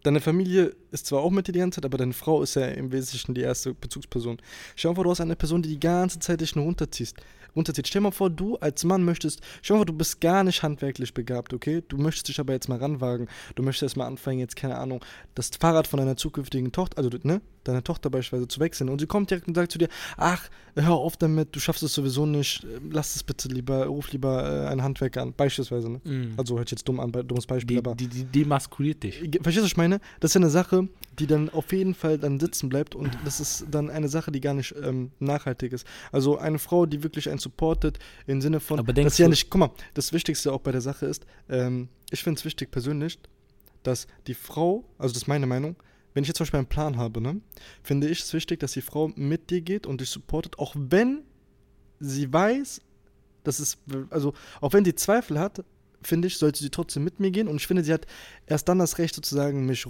[0.04, 2.66] Deine Familie ist zwar auch mit dir die ganze Zeit, aber deine Frau ist ja
[2.66, 4.38] im Wesentlichen die erste Bezugsperson.
[4.76, 7.18] Stell dir mal vor, du hast eine Person, die die ganze Zeit dich nur runterziehst.
[7.56, 7.88] runterzieht.
[7.88, 10.44] Stell dir mal vor, du als Mann möchtest, stell dir mal vor, du bist gar
[10.44, 11.84] nicht handwerklich begabt, okay?
[11.88, 13.28] Du möchtest dich aber jetzt mal ranwagen.
[13.56, 15.04] Du möchtest erst mal anfangen, jetzt, keine Ahnung,
[15.36, 18.90] das Fahrrad von deiner zukünftigen Tochter, also, ne, deiner Tochter beispielsweise zu wechseln.
[18.90, 21.94] Und sie kommt direkt und sagt zu dir, ach, hör auf damit, du schaffst es
[21.94, 26.02] sowieso nicht, äh, lass es bitte lieber, ruf lieber äh, einen Handwerker an, beispielsweise, ne?
[26.38, 27.96] Also hört jetzt dumm an, dummes Beispiel, die, aber.
[27.96, 29.16] die, die demaskuliert dich.
[29.16, 30.00] Verstehst du, was ich meine?
[30.20, 30.87] Das ist ja eine Sache,
[31.20, 34.40] die dann auf jeden Fall dann sitzen bleibt und das ist dann eine Sache, die
[34.42, 35.86] gar nicht ähm, nachhaltig ist.
[36.12, 39.28] Also eine Frau, die wirklich einen supportet, im Sinne von, Aber denkst dass sie ja
[39.28, 42.46] du- nicht, guck mal, das Wichtigste auch bei der Sache ist, ähm, ich finde es
[42.46, 43.20] wichtig persönlich,
[43.84, 45.76] dass die Frau, also das ist meine Meinung,
[46.14, 47.42] wenn ich jetzt zum Beispiel einen Plan habe, ne,
[47.84, 51.24] finde ich es wichtig, dass die Frau mit dir geht und dich supportet, auch wenn
[52.00, 52.82] sie weiß,
[53.44, 53.78] dass es,
[54.10, 55.64] also auch wenn sie Zweifel hat,
[56.08, 58.08] finde ich, sollte sie trotzdem mit mir gehen und ich finde, sie hat
[58.48, 59.86] erst dann das Recht sozusagen, mich,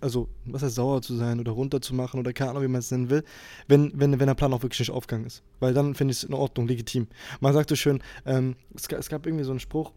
[0.00, 3.10] also was heißt sauer zu sein oder runterzumachen oder keine Ahnung, wie man es nennen
[3.10, 3.24] will,
[3.66, 5.42] wenn, wenn, wenn der Plan auch wirklich nicht aufgegangen ist.
[5.60, 7.08] Weil dann finde ich es in Ordnung, legitim.
[7.40, 9.92] Man sagt so schön, ähm, es, es gab irgendwie so einen Spruch,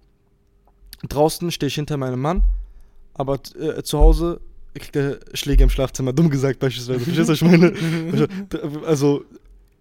[1.08, 2.44] draußen stehe ich hinter meinem Mann,
[3.14, 4.42] aber äh, zu Hause
[4.74, 7.02] kriegt er Schläge im Schlafzimmer, dumm gesagt beispielsweise.
[7.02, 8.28] Verstehst du, was ich meine?
[8.86, 9.26] Also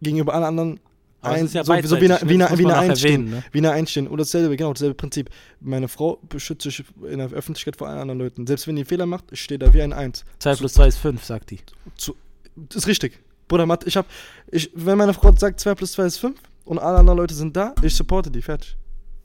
[0.02, 0.80] gegenüber allen anderen
[1.20, 2.48] Aber ein, ist ja so, so wie eine, beidseitig, wie ne?
[2.48, 3.12] eine, wie eine auch Einstehen.
[3.12, 3.44] erwähnen, ne?
[3.52, 4.08] Wie eine Einstehen.
[4.08, 5.30] Oder dasselbe, genau, dasselbe Prinzip.
[5.60, 8.46] Meine Frau beschützt sich in der Öffentlichkeit vor allen anderen Leuten.
[8.46, 10.24] Selbst wenn die Fehler macht, ich stehe da wie ein Eins.
[10.38, 11.58] 2 plus 2 ist 5, sagt die.
[11.96, 12.16] Zu,
[12.56, 13.18] das ist richtig.
[13.48, 14.06] Bruder, Matt, ich hab,
[14.50, 17.56] ich, wenn meine Frau sagt 2 plus 2 ist 5 und alle anderen Leute sind
[17.56, 18.76] da, ich supporte die, fertig.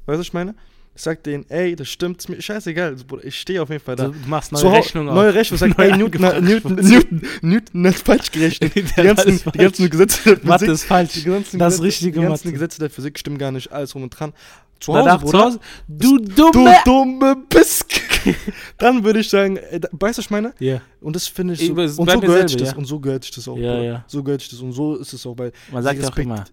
[0.06, 0.56] Weißt du, was ich meine?
[0.98, 3.98] Ich sag denen, ey, das stimmt, mir scheißegal, also, Bruder, ich stehe auf jeden Fall
[3.98, 4.08] da.
[4.08, 6.42] Du machst neue Hau- Rechnung Neue Rechnung, Neu ey, Newton, angefragt.
[6.42, 8.74] Newton, Newton, Newton hat falsch gerechnet.
[8.76, 11.14] Die ganzen, die ganzen Gesetze der Mathe Physik, ist falsch.
[11.14, 12.54] die ganzen, Das Gesetze, richtige die ganzen Mathe.
[12.54, 14.32] Gesetze der Physik stimmen gar nicht, alles rum und dran.
[14.80, 15.60] Zu Da Hause, darf zu Bruder, Hause.
[15.90, 16.76] Du du dumme.
[16.86, 17.88] dumme Bisk.
[18.78, 20.54] Dann würde ich sagen, äh, da- weißt du, was ich meine?
[20.60, 20.82] Ja.
[21.02, 22.78] Und das finde ich Ich- so, es und so gehört selber, das, ja.
[22.78, 23.58] und so gehört sich das auch.
[23.58, 23.84] Ja, Bruder.
[23.84, 24.06] ja.
[24.08, 26.46] So gehört sich das und so ist es auch, weil Man sagt ja auch immer,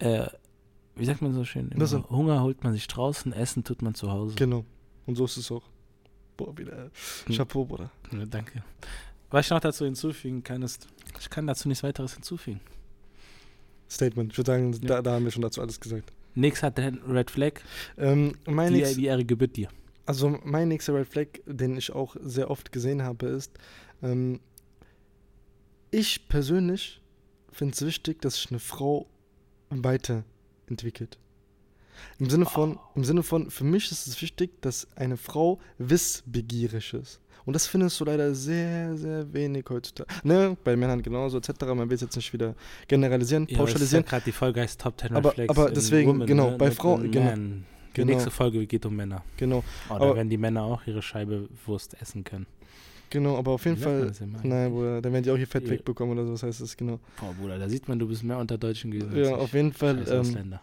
[0.00, 0.26] äh,
[1.00, 1.70] wie sagt man so schön?
[2.10, 4.34] Hunger holt man sich draußen, Essen tut man zu Hause.
[4.36, 4.64] Genau.
[5.06, 5.64] Und so ist es auch.
[6.36, 6.90] Boah, wieder.
[7.26, 7.34] Hm.
[7.36, 7.90] Chapeau, Bruder.
[8.12, 8.62] Ja, danke.
[9.30, 10.86] Was ich noch dazu hinzufügen kann, ist,
[11.18, 12.60] ich kann dazu nichts weiteres hinzufügen.
[13.88, 14.32] Statement.
[14.32, 14.78] Ich würde sagen, Ja.
[14.88, 16.12] da, da haben wir schon dazu alles gesagt.
[16.34, 17.54] Nix hat Red Red Flag,
[17.98, 19.68] Ähm, die, die Ehre gebührt dir.
[20.06, 23.52] Also mein nächster Red Flag, den ich auch sehr oft gesehen habe, ist,
[24.02, 24.40] ähm,
[25.90, 27.00] ich persönlich
[27.50, 29.06] finde es wichtig, dass sich eine Frau
[30.70, 31.18] weiterentwickelt.
[32.18, 36.94] Im Sinne von, im Sinne von, für mich ist es wichtig, dass eine Frau wissbegierig
[36.94, 37.20] ist.
[37.44, 40.08] Und das findest du leider sehr, sehr wenig heutzutage.
[40.22, 41.50] Ne, bei Männern genauso, etc.
[41.74, 42.54] Man will es jetzt nicht wieder
[42.86, 44.04] generalisieren, Ja, pauschalisieren.
[44.04, 46.78] Ja gerade die Folge heißt Top 10 Red Aber- Flags aber deswegen, genau, bei nicht
[46.78, 47.34] Frauen- genau.
[47.34, 47.62] Die
[47.94, 48.12] genau.
[48.12, 49.24] nächste Folge geht um Männer.
[49.36, 52.46] Genau, Oder Aber- wenn die Männer auch ihre Scheibe Wurst essen können.
[53.10, 54.06] Genau, aber auf jeden Wie Fall.
[54.06, 54.70] das Nein?
[54.72, 55.70] Bruder, dann werden die auch hier Fett Ja.
[55.70, 56.98] wegbekommen oder so, das heißt es genau.
[57.20, 59.16] Boah, Bruder, da sieht man, du bist mehr unter Deutschen gewesen.
[59.16, 60.04] Ja, auf jeden Fall.
[60.08, 60.58] Ähm,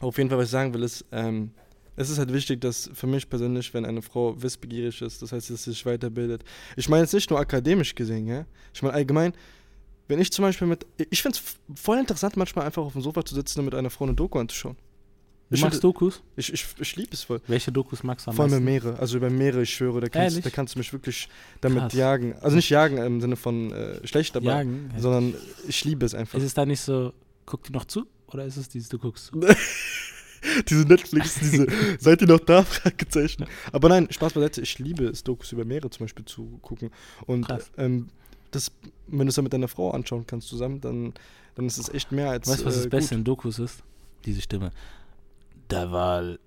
[0.00, 1.50] auf jeden Fall, was ich sagen will, ist, ähm,
[1.96, 5.50] es ist halt wichtig, dass für mich persönlich, wenn eine Frau wissbegierig ist, das heißt,
[5.50, 6.44] dass sie sich weiterbildet.
[6.76, 8.46] Ich meine jetzt nicht nur akademisch gesehen, ja.
[8.72, 9.32] Ich meine allgemein,
[10.06, 10.86] wenn ich zum Beispiel mit.
[11.10, 13.90] Ich finde es voll interessant, manchmal einfach auf dem Sofa zu sitzen und mit einer
[13.90, 14.76] Frau eine Doku anzuschauen.
[15.48, 16.22] Du ich magst Dokus?
[16.36, 17.40] Ich, ich, ich liebe es voll.
[17.46, 18.64] Welche Dokus magst du am Vor allem meisten?
[18.64, 20.44] Meere, also über Meere, ich schwöre, da kannst, Ehrlich?
[20.44, 21.28] da kannst du mich wirklich
[21.62, 21.94] damit Krass.
[21.94, 22.34] jagen.
[22.42, 24.90] Also nicht jagen im Sinne von äh, schlecht, aber, Jagen?
[24.92, 25.00] Ja.
[25.00, 25.34] sondern
[25.66, 26.38] ich liebe es einfach.
[26.38, 27.14] Ist es da nicht so,
[27.46, 28.06] guck dir noch zu?
[28.26, 29.40] Oder ist es dieses, du guckst zu?
[30.68, 31.66] diese Netflix, diese,
[31.98, 32.62] seid ihr noch da?
[32.62, 33.46] Fragezeichen.
[33.72, 36.90] Aber nein, Spaß beiseite, ich liebe es, Dokus über Meere zum Beispiel zu gucken.
[37.26, 38.08] Und ähm,
[38.50, 38.70] das,
[39.06, 41.14] wenn du es dann mit deiner Frau anschauen kannst zusammen, dann,
[41.54, 43.82] dann ist es echt mehr als Weißt du, was das äh, Beste in Dokus ist?
[44.26, 44.72] Diese Stimme.
[45.70, 46.38] Der Wal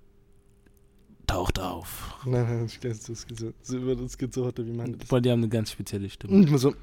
[1.26, 2.16] taucht auf.
[2.26, 5.10] Nein, nein, ich glaube, das geht so, so, das geht so heute, wie man das.
[5.10, 6.46] Weil die haben eine ganz spezielle Stimme.
[6.46, 6.74] Immer so.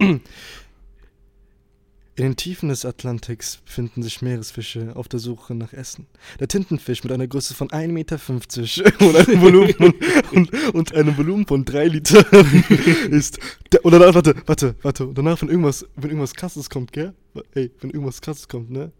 [2.20, 6.06] In den Tiefen des Atlantiks befinden sich Meeresfische auf der Suche nach Essen.
[6.42, 8.20] Der Tintenfisch mit einer Größe von 1,50 Meter
[9.00, 9.94] und einem Volumen von,
[10.34, 12.26] und, und einem Volumen von 3 Liter
[13.10, 13.40] ist.
[13.72, 15.08] Der, und danach, warte, warte, warte.
[15.08, 17.14] Und danach, wenn irgendwas, wenn irgendwas krasses kommt, gell?
[17.54, 18.92] Ey, wenn irgendwas krasses kommt, ne?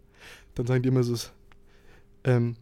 [0.54, 1.14] Dann sagen die immer so.
[2.24, 2.56] Ähm,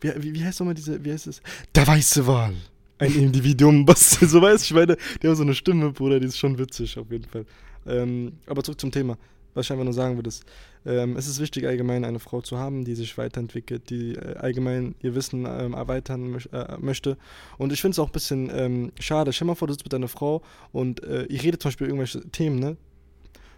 [0.00, 1.42] wie, wie, wie heißt nochmal diese, wie heißt es?
[1.74, 2.54] Der weiße Wal.
[2.98, 6.38] Ein Individuum, was so weiß, ich meine, die haben so eine Stimme, Bruder, die ist
[6.38, 7.46] schon witzig, auf jeden Fall.
[7.86, 9.16] Ähm, aber zurück zum Thema.
[9.54, 10.44] Was ich einfach nur sagen würde, ist,
[10.86, 14.94] ähm, es ist wichtig, allgemein eine Frau zu haben, die sich weiterentwickelt, die äh, allgemein
[15.02, 17.16] ihr Wissen ähm, erweitern äh, möchte.
[17.56, 19.32] Und ich finde es auch ein bisschen ähm, schade.
[19.32, 22.20] Stell mal vor, du sitzt mit deiner Frau und äh, ihr redet zum Beispiel irgendwelche
[22.30, 22.76] Themen, ne?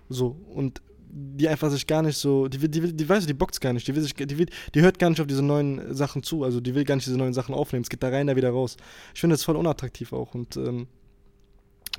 [0.09, 0.81] So, und
[1.12, 3.87] die einfach sich gar nicht so, die, die, will- die weiß, die bockt gar nicht,
[3.88, 6.61] die, will sich, die, will, die hört gar nicht auf diese neuen Sachen zu, also
[6.61, 8.77] die will gar nicht diese neuen Sachen aufnehmen, es geht da rein, da wieder raus.
[9.14, 10.87] Ich finde das voll unattraktiv auch und ähm,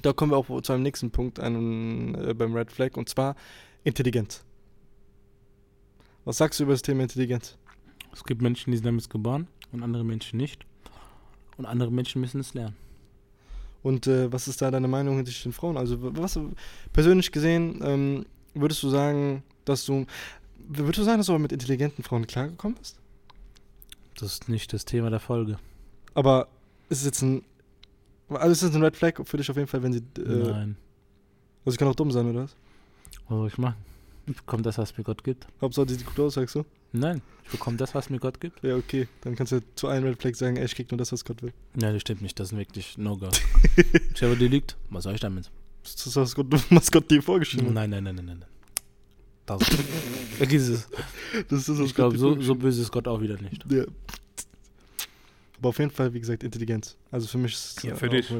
[0.01, 3.35] da kommen wir auch zu einem nächsten Punkt einen, äh, beim Red Flag und zwar
[3.83, 4.43] Intelligenz.
[6.23, 7.57] Was sagst du über das Thema Intelligenz?
[8.13, 10.65] Es gibt Menschen, die sind damit geboren und andere Menschen nicht.
[11.57, 12.75] Und andere Menschen müssen es lernen.
[13.83, 15.77] Und äh, was ist da deine Meinung hinsichtlich den Frauen?
[15.77, 16.39] Also, was
[16.93, 20.05] persönlich gesehen, ähm, würdest du sagen, dass du.
[20.67, 22.97] Würdest du sagen, dass du aber mit intelligenten Frauen klargekommen bist?
[24.15, 25.57] Das ist nicht das Thema der Folge.
[26.13, 26.47] Aber
[26.89, 27.43] ist es jetzt ein.
[28.29, 30.03] Also ist es ein Red Flag für dich auf jeden Fall, wenn sie.
[30.17, 30.77] Äh, Nein.
[31.65, 32.55] also, sie kann auch dumm sein, oder was?
[33.27, 33.75] Was soll ich machen?
[34.27, 35.47] Ich bekomme das, was mir Gott gibt.
[35.59, 36.63] Hauptsache, die sieht gut aus, sagst du?
[36.93, 38.63] Nein, ich bekomme das, was mir Gott gibt.
[38.63, 39.07] Ja, okay.
[39.21, 41.41] Dann kannst du zu einem Red Flag sagen, ey, ich krieg nur das, was Gott
[41.41, 41.53] will.
[41.73, 42.39] Nein, das stimmt nicht.
[42.39, 43.29] Das ist wirklich No-Go.
[44.15, 44.77] Stell dir liegt.
[44.89, 45.49] Was soll ich damit?
[45.83, 47.73] Das ist das, was Gott, was Gott dir vorgeschrieben hat.
[47.73, 48.45] Nein, nein, nein, nein, nein.
[49.45, 49.61] Das,
[50.37, 50.87] vergiss es.
[51.49, 53.65] Das ist das, Ich glaube, so, so böse ist Gott auch wieder nicht.
[53.71, 53.85] Ja.
[55.59, 56.97] Aber auf jeden Fall, wie gesagt, Intelligenz.
[57.11, 58.31] Also für mich ist es Ja, für auch dich.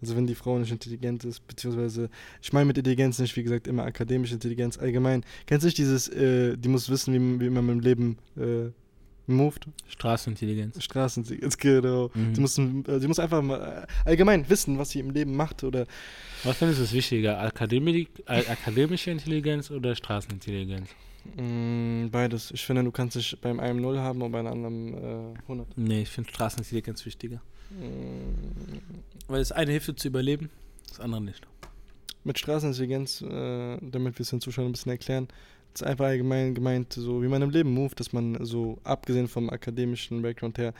[0.00, 2.10] Also wenn die Frau nicht intelligent ist, beziehungsweise,
[2.42, 5.24] ich meine mit Intelligenz nicht, wie gesagt, immer akademische Intelligenz, allgemein.
[5.46, 8.70] Kennst du nicht dieses, äh, die muss wissen, wie, wie man im Leben äh,
[9.26, 9.66] moved?
[9.88, 10.82] Straßenintelligenz.
[10.82, 12.10] Straßenintelligenz, genau.
[12.14, 12.34] Mhm.
[12.34, 15.64] Die, muss, äh, die muss einfach mal äh, allgemein wissen, was sie im Leben macht
[15.64, 15.86] oder
[16.44, 17.40] Was findest du ist wichtiger?
[17.40, 20.88] Akademi äh, akademische Intelligenz oder Straßenintelligenz?
[21.36, 22.50] mh, beides.
[22.50, 25.78] Ich finde, du kannst dich beim einen 0 haben und bei einem anderen äh, 100.
[25.78, 27.40] Nee, ich finde Straßenintelligenz wichtiger.
[27.70, 28.80] Mh,
[29.28, 30.50] Weil das eine hilft dir zu überleben,
[30.88, 31.46] das andere nicht.
[32.24, 35.28] mit Straßenintelligenz, äh, damit wir es den Zuschauern ein bisschen erklären,
[35.74, 39.50] ist einfach allgemein gemeint, so wie man im Leben moved, dass man so abgesehen vom
[39.50, 40.74] akademischen Background her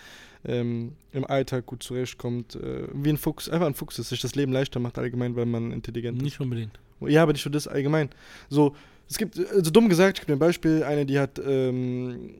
[0.45, 4.35] ähm, im Alltag gut zurechtkommt, äh, wie ein Fuchs, einfach ein Fuchs ist, sich das
[4.35, 6.25] Leben leichter macht allgemein, weil man intelligent ist.
[6.25, 6.79] Nicht unbedingt.
[7.01, 8.11] Ja, aber nicht nur das allgemein.
[8.49, 8.75] So,
[9.09, 12.31] es gibt, also dumm gesagt, ich gebe ein Beispiel, eine, die hat ähm,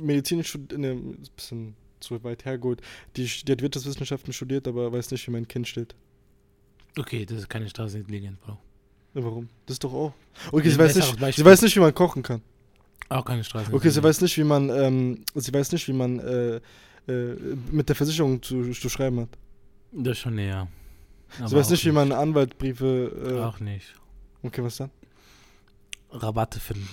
[0.00, 2.80] Medizin studiert, ne, ist ein bisschen zu weit hergeholt,
[3.16, 5.94] die, die hat Wirtschaftswissenschaften studiert, aber weiß nicht, wie mein Kind steht.
[6.96, 8.58] Okay, das ist keine Straßenintelligenz, Bro.
[9.14, 9.48] Ja, warum?
[9.66, 10.12] Das ist doch auch.
[10.52, 12.42] Okay, sie weiß, nicht, sie weiß nicht, wie man kochen kann.
[13.08, 13.82] Auch keine Straßenintelligenz.
[13.82, 16.56] Okay, sie weiß nicht, wie man, ähm, sie weiß nicht, wie man äh,
[17.08, 17.36] äh,
[17.70, 19.30] mit der Versicherung zu, zu schreiben hat.
[19.92, 20.68] Das ist schon näher.
[21.38, 23.36] sie weiß nicht, wie man Anwaltbriefe.
[23.38, 23.94] Äh, Auch nicht.
[24.42, 24.90] okay, was dann?
[26.10, 26.88] Rabatte finden.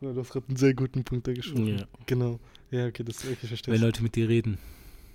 [0.00, 1.66] Ja, du hast gerade einen sehr guten Punkt da geschoben.
[1.66, 1.86] Ja.
[2.06, 2.38] Genau.
[2.70, 3.74] Ja, okay, das okay, ich verstehe.
[3.74, 4.58] Wenn Leute mit dir reden.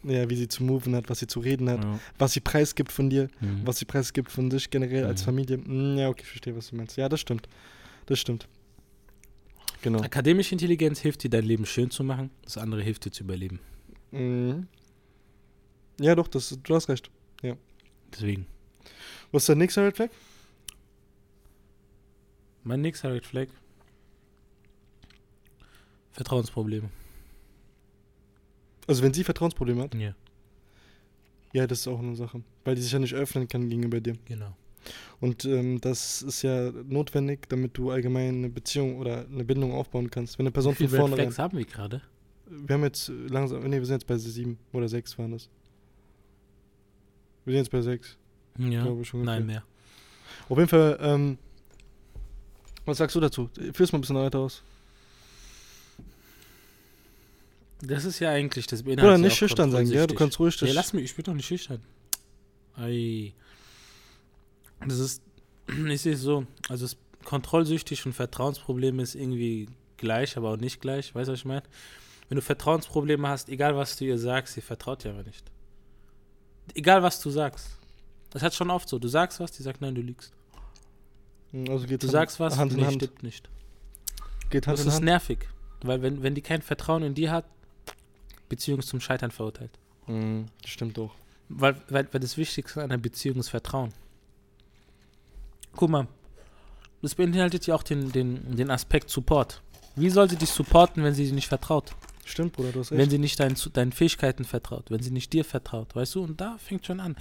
[0.03, 1.99] Ja, wie sie zu moven hat, was sie zu reden hat, Ja.
[2.17, 3.61] was sie preisgibt von dir, Mhm.
[3.65, 5.25] was sie preisgibt von sich generell als Mhm.
[5.25, 5.57] Familie.
[5.59, 6.97] Mm, Ja, okay, ich verstehe, was du meinst.
[6.97, 7.47] Ja, das stimmt.
[8.07, 8.47] Das stimmt.
[9.81, 10.01] Genau.
[10.01, 12.31] Akademische Intelligenz hilft dir, dein Leben schön zu machen.
[12.43, 13.59] Das andere hilft dir zu überleben.
[14.11, 14.67] Mhm.
[15.99, 17.09] Ja, doch, das, du hast recht.
[18.13, 18.45] Deswegen.
[19.31, 20.09] Was ist der nächste Red Flag?
[22.63, 23.47] Mein nächster Red Flag.
[26.11, 26.89] Vertrauensprobleme.
[28.87, 30.13] Also, wenn sie Vertrauensprobleme hat, Ja,
[31.53, 32.41] ja, das ist auch eine Sache.
[32.65, 34.15] Weil die sich ja nicht öffnen kann gegenüber dir.
[34.25, 34.55] genau.
[35.21, 40.09] Und ähm, das ist ja notwendig, damit du allgemein eine Beziehung oder eine Bindung aufbauen
[40.11, 40.37] kannst.
[40.37, 41.27] Wenn eine Person Wie viele von vornherein.
[41.31, 42.01] Flags haben wir gerade?
[42.49, 43.63] Wir haben jetzt langsam.
[43.63, 45.47] Nee, wir sind jetzt bei sieben oder sechs waren das.
[47.45, 48.17] Wir sind jetzt bei sechs.
[48.57, 48.83] Ja.
[48.83, 49.63] glaube ich schon Nein, mehr.
[50.49, 51.37] Auf jeden Fall, ähm,
[52.85, 53.49] was sagst du dazu?
[53.73, 54.63] Führ's mal ein bisschen weiter aus.
[57.81, 60.07] Das ist ja eigentlich das Oder beinhaltet ja nicht schüchtern sein, gell?
[60.07, 60.75] Du kannst ruhig Ja, dich.
[60.75, 61.81] lass mich, ich bin doch nicht schüchtern.
[62.77, 63.33] Ei.
[64.88, 65.21] Das ist,
[65.88, 70.81] ich sehe es so, also es, kontrollsüchtig und Vertrauensprobleme ist irgendwie gleich, aber auch nicht
[70.81, 71.13] gleich.
[71.15, 71.63] Weißt du, was ich meine?
[72.29, 75.43] Wenn du Vertrauensprobleme hast, egal was du ihr sagst, sie vertraut dir aber nicht.
[76.73, 77.77] Egal was du sagst.
[78.29, 78.97] Das hat schon oft so.
[78.99, 80.33] Du sagst was, die sagt, nein, du lügst.
[81.69, 82.95] Also geht Du sagst was, Hand nee, Hand.
[82.95, 83.49] stimmt nicht.
[84.49, 85.05] Geht Hand Das ist Hand.
[85.05, 85.47] nervig.
[85.83, 87.45] Weil wenn, wenn die kein Vertrauen in dir hat,
[88.53, 89.71] Beziehung zum Scheitern verurteilt.
[90.07, 91.15] Mhm, das stimmt auch.
[91.49, 93.91] Weil, weil, weil das Wichtigste an einer Beziehung ist Vertrauen.
[95.75, 96.07] Guck mal,
[97.01, 99.61] das beinhaltet ja auch den, den, den Aspekt Support.
[99.95, 101.95] Wie soll sie dich supporten, wenn sie dir nicht vertraut?
[102.25, 102.99] Stimmt, Bruder, du hast recht.
[102.99, 106.23] Wenn sie nicht deinen, deinen Fähigkeiten vertraut, wenn sie nicht dir vertraut, weißt du?
[106.23, 107.15] Und da fängt schon an.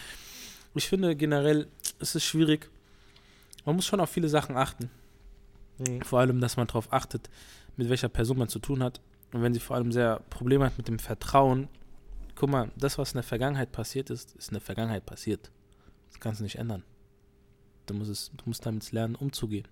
[0.74, 1.68] Ich finde generell,
[1.98, 2.70] es ist schwierig.
[3.64, 4.90] Man muss schon auf viele Sachen achten.
[5.78, 6.02] Mhm.
[6.02, 7.28] Vor allem, dass man darauf achtet,
[7.76, 9.00] mit welcher Person man zu tun hat.
[9.32, 11.68] Und wenn sie vor allem sehr Probleme hat mit dem Vertrauen,
[12.34, 15.50] guck mal, das, was in der Vergangenheit passiert ist, ist in der Vergangenheit passiert.
[16.10, 16.82] Das kannst du nicht ändern.
[17.86, 19.66] Du musst, es, du musst damit lernen, umzugehen.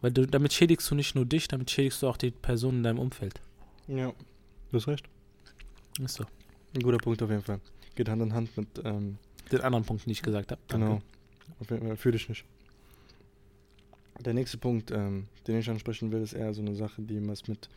[0.00, 2.82] Weil du, damit schädigst du nicht nur dich, damit schädigst du auch die Person in
[2.82, 3.40] deinem Umfeld.
[3.88, 4.12] Ja,
[4.70, 5.08] du hast recht.
[5.98, 6.24] Ist so.
[6.74, 7.60] Ein guter Punkt auf jeden Fall.
[7.96, 9.18] Geht Hand in Hand mit, ähm,
[9.50, 10.60] Den anderen Punkt, den ich gesagt habe.
[10.68, 11.00] genau.
[11.58, 12.44] Auf jeden Fall, fühl dich nicht.
[14.20, 17.48] Der nächste Punkt, ähm, den ich ansprechen will, ist eher so eine Sache, die was
[17.48, 17.68] mit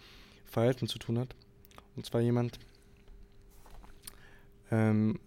[0.51, 1.33] Verhalten zu tun hat.
[1.95, 2.59] Und zwar jemand,
[4.69, 5.19] ähm,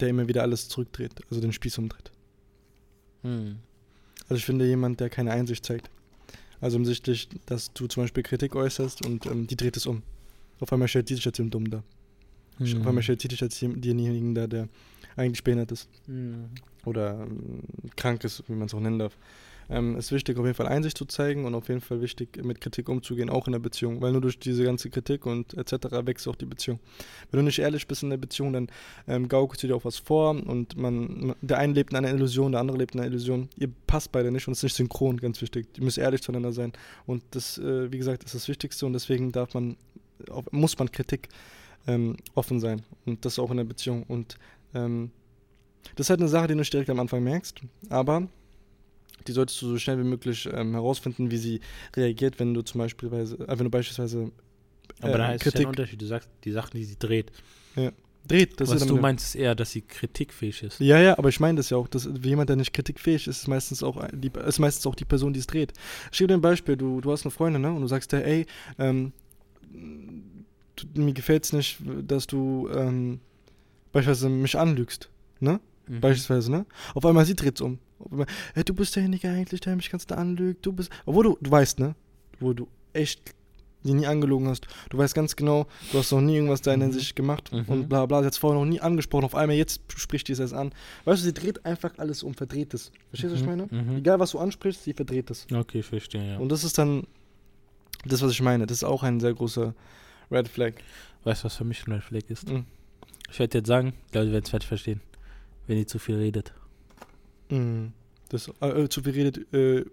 [0.00, 2.10] der immer wieder alles zurückdreht, also den Spieß umdreht.
[3.22, 3.58] Hm.
[4.24, 5.90] Also ich finde jemand, der keine Einsicht zeigt.
[6.60, 10.02] Also hinsichtlich, dass du zum Beispiel Kritik äußerst und ähm, die dreht es um.
[10.60, 11.82] Auf einmal stellt die sich als den Dumm da.
[12.58, 12.80] Hm.
[12.80, 14.68] Auf einmal stellt die dich als denjenigen da, der
[15.16, 15.88] eigentlich behindert ist.
[16.06, 16.50] Hm.
[16.84, 17.62] Oder ähm,
[17.96, 19.16] krank ist, wie man es auch nennen darf.
[19.70, 22.60] Ähm, ist wichtig, auf jeden Fall Einsicht zu zeigen und auf jeden Fall wichtig, mit
[22.60, 24.00] Kritik umzugehen, auch in der Beziehung.
[24.00, 25.86] Weil nur durch diese ganze Kritik und etc.
[26.04, 26.80] wächst auch die Beziehung.
[27.30, 28.68] Wenn du nicht ehrlich bist in der Beziehung, dann
[29.06, 32.52] ähm, gaukelst du dir auch was vor und man, der eine lebt in einer Illusion,
[32.52, 33.48] der andere lebt in einer Illusion.
[33.56, 35.66] Ihr passt beide nicht und es ist nicht synchron, ganz wichtig.
[35.76, 36.72] Ihr müsst ehrlich zueinander sein.
[37.06, 39.76] Und das, äh, wie gesagt, ist das Wichtigste und deswegen darf man,
[40.50, 41.28] muss man Kritik
[41.86, 42.82] ähm, offen sein.
[43.06, 44.04] Und das auch in der Beziehung.
[44.04, 44.38] Und
[44.74, 45.10] ähm,
[45.96, 48.28] das ist halt eine Sache, die du nicht direkt am Anfang merkst, aber
[49.28, 51.60] die solltest du so schnell wie möglich ähm, herausfinden, wie sie
[51.96, 54.30] reagiert, wenn du zum Beispiel, äh, wenn du beispielsweise
[55.00, 56.02] Aber äh, da heißt es ja Kritik ein Unterschied.
[56.02, 57.32] Du sagst, die Sachen, die sie dreht.
[58.26, 58.60] dreht.
[58.60, 60.80] Das Was ist du meinst, ist eher, dass sie kritikfähig ist.
[60.80, 63.48] Ja, ja, aber ich meine das ja auch, dass jemand, der nicht kritikfähig ist, ist
[63.48, 65.72] meistens auch die, ist meistens auch die Person, die es dreht.
[66.12, 67.72] Ich gebe dir ein Beispiel, du, du hast eine Freundin, ne?
[67.72, 68.46] Und du sagst dir, ey,
[68.78, 69.12] ähm,
[70.94, 73.20] mir gefällt es nicht, dass du ähm,
[73.92, 75.60] beispielsweise mich anlügst, ne?
[75.88, 76.00] Mhm.
[76.00, 76.66] Beispielsweise, ne?
[76.94, 77.78] Auf einmal sie dreht's um.
[78.64, 80.90] Du bist derjenige eigentlich, der mich ganz da anlügt, du bist.
[81.06, 81.94] Obwohl du, du weißt, ne?
[82.40, 83.34] Wo du echt
[83.84, 84.68] die nie angelogen hast.
[84.90, 86.84] Du weißt ganz genau, du hast noch nie irgendwas da in Mhm.
[86.84, 87.64] Hinsicht gemacht Mhm.
[87.66, 88.20] und bla bla.
[88.20, 89.24] Sie hat es vorher noch nie angesprochen.
[89.24, 90.72] Auf einmal jetzt spricht die es erst an.
[91.04, 92.92] Weißt du, sie dreht einfach alles um, verdreht es.
[93.08, 93.66] Verstehst du, was ich meine?
[93.68, 93.96] Mhm.
[93.96, 95.48] Egal, was du ansprichst, sie verdreht es.
[95.52, 96.38] Okay, verstehe, ja.
[96.38, 97.08] Und das ist dann
[98.04, 98.66] das, was ich meine.
[98.66, 99.74] Das ist auch ein sehr großer
[100.30, 100.74] Red Flag.
[101.24, 102.48] weißt du, was für mich ein Red Flag ist?
[102.48, 102.66] Mhm.
[103.32, 105.00] Ich werde jetzt sagen, ich glaube, du wirst es fertig verstehen.
[105.66, 106.52] Wenn die zu viel redet.
[107.52, 107.92] Mhm.
[108.28, 109.84] Das, äh, äh, zu viel redet, äh,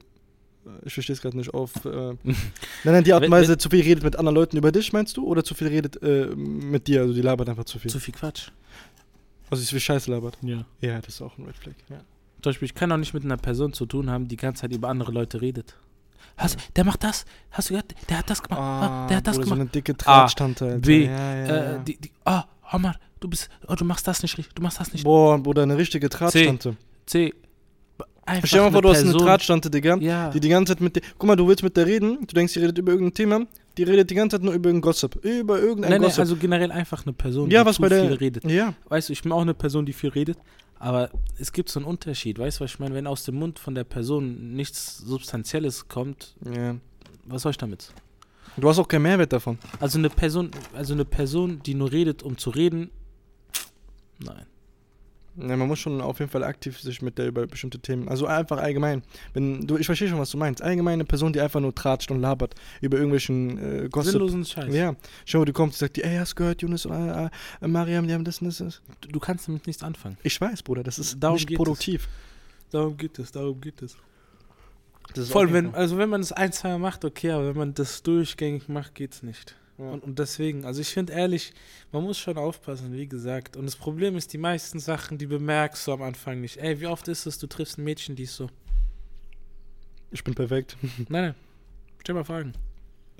[0.85, 1.85] ich verstehe es gerade nicht auf.
[1.85, 1.89] Äh,
[2.23, 2.35] nein,
[2.83, 5.25] nein, die Art und Weise, zu viel redet mit anderen Leuten über dich, meinst du?
[5.25, 7.01] Oder zu viel redet äh, mit dir?
[7.01, 7.91] Also die labert einfach zu viel.
[7.91, 8.49] Zu viel Quatsch.
[9.49, 10.37] Also sie viel Scheiße labert.
[10.41, 10.65] Ja.
[10.79, 11.73] Ja, das ist auch ein Red Flag.
[11.89, 11.97] Ja.
[12.41, 14.61] Zum Beispiel, ich kann auch nicht mit einer Person zu tun haben, die die ganze
[14.61, 15.75] Zeit über andere Leute redet.
[16.37, 17.25] Hast, der macht das.
[17.51, 17.93] Hast du gehört?
[18.09, 18.61] Der hat das gemacht.
[18.61, 19.61] Ah, der hat das Bruder, so gemacht.
[19.61, 20.79] eine dicke Drahtstante, Alter.
[20.79, 21.77] B, Ja, ja, äh, ja.
[21.79, 24.55] die, die, ah, Omar, du bist, oh, du machst das nicht richtig.
[24.55, 25.03] Du machst das nicht.
[25.03, 26.77] Boah, Bruder, eine richtige Drahtstante.
[27.05, 27.33] C.
[28.29, 29.97] Einfach Stell dir mal vor, du hast eine Drahtstante, Digga.
[29.97, 30.29] Ja.
[30.29, 31.01] Die die ganze Zeit mit dir.
[31.17, 33.45] Guck mal, du willst mit der reden, du denkst, die redet über irgendein Thema,
[33.77, 35.15] die redet die ganze Zeit nur über irgendein Gossip.
[35.23, 36.19] Über irgendein Nein, nein, Gossip.
[36.19, 38.05] also generell einfach eine Person, ja, die was zu bei der.
[38.05, 38.43] viel redet.
[38.45, 40.37] Ja, Weißt du, ich bin auch eine Person, die viel redet,
[40.77, 42.37] aber es gibt so einen Unterschied.
[42.37, 42.93] Weißt du, was ich meine?
[42.93, 46.75] Wenn aus dem Mund von der Person nichts Substanzielles kommt, ja.
[47.25, 47.91] was soll ich damit?
[48.57, 49.57] Du hast auch keinen Mehrwert davon.
[49.79, 52.89] Also eine Person, also eine Person, die nur redet, um zu reden,
[54.19, 54.45] nein.
[55.41, 58.09] Ja, man muss schon auf jeden Fall aktiv sich mit der über bestimmte Themen.
[58.09, 59.03] Also einfach allgemein.
[59.33, 60.61] Wenn du, ich verstehe schon, was du meinst.
[60.61, 64.13] Allgemein eine Person, die einfach nur tratscht und labert über irgendwelchen äh, Gossip.
[64.13, 64.73] Sinnlosen Scheiß.
[64.73, 64.95] Ja.
[65.25, 67.29] Schau, du kommst und sagst ey, hast du gehört, Yunus und äh,
[67.61, 68.57] äh, Mariam, die haben das und das.
[68.57, 68.81] das.
[69.09, 70.17] Du, kannst damit nichts anfangen.
[70.23, 72.07] Ich weiß, Bruder, das ist Darum nicht produktiv.
[72.71, 73.95] Darum geht es, darum geht es.
[75.29, 78.03] Voll, wenn, also wenn man es ein, zwei Mal macht, okay, aber wenn man das
[78.03, 79.55] durchgängig macht, geht's nicht.
[79.79, 79.91] Ja.
[79.91, 81.53] Und, und deswegen, also ich finde ehrlich,
[81.91, 83.55] man muss schon aufpassen, wie gesagt.
[83.55, 86.57] Und das Problem ist, die meisten Sachen, die bemerkst du am Anfang nicht.
[86.57, 88.49] Ey, wie oft ist es, du triffst ein Mädchen, die ist so.
[90.11, 90.75] Ich bin perfekt.
[91.09, 91.35] Nein, nein.
[92.01, 92.53] Stell mal Fragen.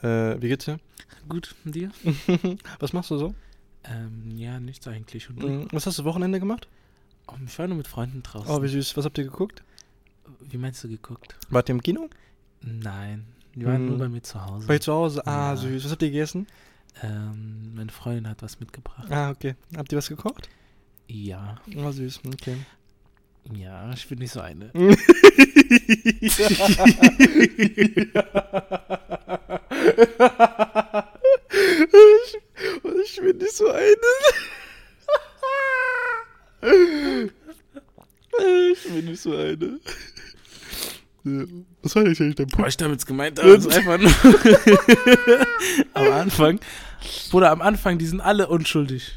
[0.02, 0.80] Äh, wie geht's dir?
[1.28, 1.92] Gut, und dir?
[2.80, 3.36] Was machst du so?
[3.84, 5.30] Ähm, ja, nichts eigentlich.
[5.30, 5.68] Mhm.
[5.72, 6.68] Was hast du Wochenende gemacht?
[7.28, 8.50] Oh, ich war nur mit Freunden draußen.
[8.50, 8.98] Oh, wie süß.
[8.98, 9.64] Was habt ihr geguckt?
[10.40, 11.36] wie meinst du geguckt?
[11.50, 12.10] Wart ihr im Kino?
[12.62, 13.26] Nein.
[13.56, 13.90] Die waren Mhm.
[13.90, 14.68] nur bei mir zu Hause.
[14.68, 15.26] Bei zu Hause?
[15.28, 15.58] Ah, Ja.
[15.58, 15.86] süß.
[15.86, 16.48] Was habt ihr gegessen?
[17.02, 19.10] ähm, meine Freundin hat was mitgebracht.
[19.12, 19.56] Ah, okay.
[19.78, 20.50] Habt ihr was gekocht?
[21.08, 22.20] Ja, Ah, süß.
[22.34, 22.58] Okay.
[23.54, 24.72] ja, ich bin nicht so eine.
[24.74, 26.40] ich,
[33.04, 33.96] ich bin nicht so eine.
[38.72, 39.80] ich bin nicht so eine.
[41.26, 41.44] Ja.
[41.84, 42.70] Was war eigentlich dein Was Punkt?
[42.70, 44.12] ich damit gemeint habe, ist einfach nur
[45.94, 46.60] am Anfang.
[47.32, 49.14] Bruder, am Anfang, die sind alle unschuldig.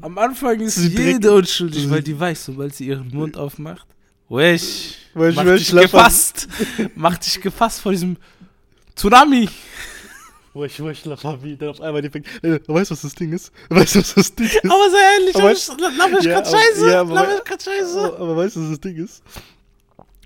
[0.00, 3.86] Am Anfang ist Sie jede unschuldig, weil die weiß, sobald sie ihren Mund aufmacht,
[4.28, 6.48] wesh, ich mach dich gefasst,
[6.96, 8.16] mach dich gefasst vor diesem
[8.96, 9.48] Tsunami.
[10.52, 12.26] Wo ich Wuschler Fabi, dann auf einmal die fängt.
[12.42, 13.50] Nee, Weißt du, was das Ding ist?
[13.70, 14.64] Weißt du, was das Ding ist?
[14.64, 17.98] Aber sei ehrlich, Aber- aber ich, Ja, grad scheiße, ja, aber- ich grad scheiße.
[17.98, 19.22] Aber, aber weißt du, was das Ding ist?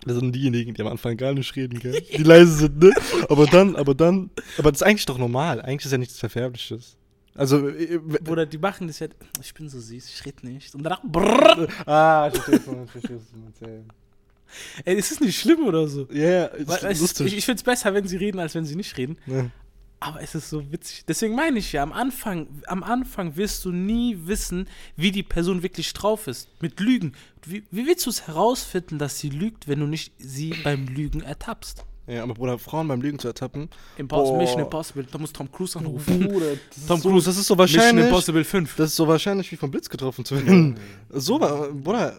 [0.09, 2.01] Das sind diejenigen, die am Anfang gar nicht reden, gell?
[2.01, 2.92] Die leise sind, ne?
[3.29, 5.61] Aber dann, aber dann, aber das ist eigentlich doch normal.
[5.62, 6.97] Eigentlich ist ja nichts Verfärbliches.
[7.35, 9.07] Also, äh, Bruder, die machen das ja,
[9.40, 10.75] ich bin so süß, ich rede nicht.
[10.75, 11.68] Und danach, brrr.
[11.87, 14.85] ah, ich verstehe es, ich verstehe es.
[14.85, 16.09] Ey, ist nicht schlimm oder so?
[16.11, 17.27] Ja, yeah, Weil es- lustig.
[17.29, 19.18] Ich, ich finde es besser, wenn sie reden, als wenn sie nicht reden.
[19.27, 19.51] Ne.
[20.00, 21.04] Aber es ist so witzig.
[21.08, 25.62] Deswegen meine ich ja, am Anfang, am Anfang wirst du nie wissen, wie die Person
[25.62, 26.48] wirklich drauf ist.
[26.61, 27.14] Mit Lügen.
[27.44, 31.20] Wie, wie willst du es herausfinden, dass sie lügt, wenn du nicht sie beim Lügen
[31.22, 31.84] ertappst?
[32.06, 33.68] Ja, aber Bruder, Frauen beim Lügen zu ertappen.
[33.98, 34.38] Impossible.
[34.38, 35.04] Mission Impossible.
[35.11, 36.26] Da muss Tom Cruise anrufen.
[36.28, 36.52] Bruder,
[36.87, 37.26] Tom so, Cruise.
[37.26, 38.06] das ist so Mission wahrscheinlich.
[38.06, 38.76] Impossible 5.
[38.76, 40.78] Das ist so wahrscheinlich wie vom Blitz getroffen zu werden.
[41.11, 42.16] So Bruder,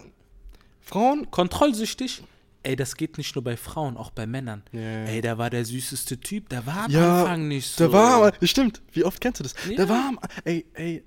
[0.81, 1.31] Frauen.
[1.31, 2.23] Kontrollsüchtig.
[2.63, 4.63] Ey, das geht nicht nur bei Frauen, auch bei Männern.
[4.74, 4.82] Ja.
[5.06, 6.50] Ey, der war der süßeste Typ.
[6.50, 7.86] Der war am Ja, Anfang nicht so.
[7.86, 9.56] Der war aber, stimmt, wie oft kennst du das?
[9.69, 9.78] Ja.
[9.78, 11.02] Der war am, ey, ey, äh,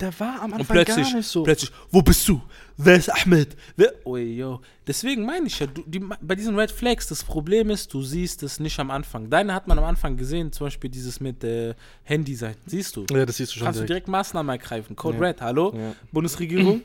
[0.00, 1.42] der war am Und Anfang plötzlich, gar nicht so.
[1.42, 2.40] plötzlich, wo bist du?
[2.78, 3.56] Wer ist Ahmed?
[3.76, 3.92] Wer?
[4.04, 4.60] Oh, yo.
[4.86, 8.42] Deswegen meine ich ja, du, die, bei diesen Red Flags, das Problem ist, du siehst
[8.42, 9.28] es nicht am Anfang.
[9.28, 11.74] Deine hat man am Anfang gesehen, zum Beispiel dieses mit äh,
[12.04, 12.62] Handyseiten.
[12.66, 13.04] Siehst du?
[13.10, 14.06] ja, das siehst du schon Kannst du direkt.
[14.06, 14.96] direkt Maßnahmen ergreifen.
[14.96, 15.24] Code Ja.
[15.24, 15.74] Red, hallo?
[16.10, 16.80] Bundesregierung.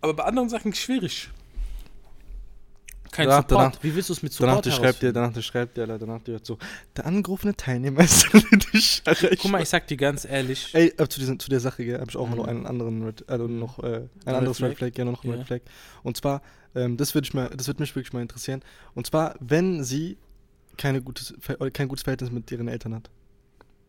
[0.00, 1.30] Aber bei anderen Sachen schwierig.
[3.12, 3.60] Kein Danach- Support.
[3.74, 6.20] danach- Wie willst du es mit Danach Support die schreibt dir, danach schreibt dir, danach
[6.26, 6.58] hört so,
[6.96, 9.38] der angerufene Teilnehmer ist erreicht.
[9.40, 10.74] Guck mal, ich sag dir ganz ehrlich.
[10.74, 12.36] Ey, äh, zu, diesen, zu der Sache habe ich auch Mhm.
[12.36, 13.92] noch einen anderen Red, also noch äh, ein
[14.26, 14.70] Red anderes Flag?
[14.70, 15.36] Red Flag, gerne noch ein Ja.
[15.36, 15.60] Red Flag.
[16.02, 16.42] Und zwar,
[16.74, 18.62] ähm, das würde ich mal, das würde mich wirklich mal interessieren.
[18.94, 20.16] Und zwar, wenn sie
[20.78, 21.34] keine gutes,
[21.74, 23.10] kein gutes Verhältnis mit ihren Eltern hat.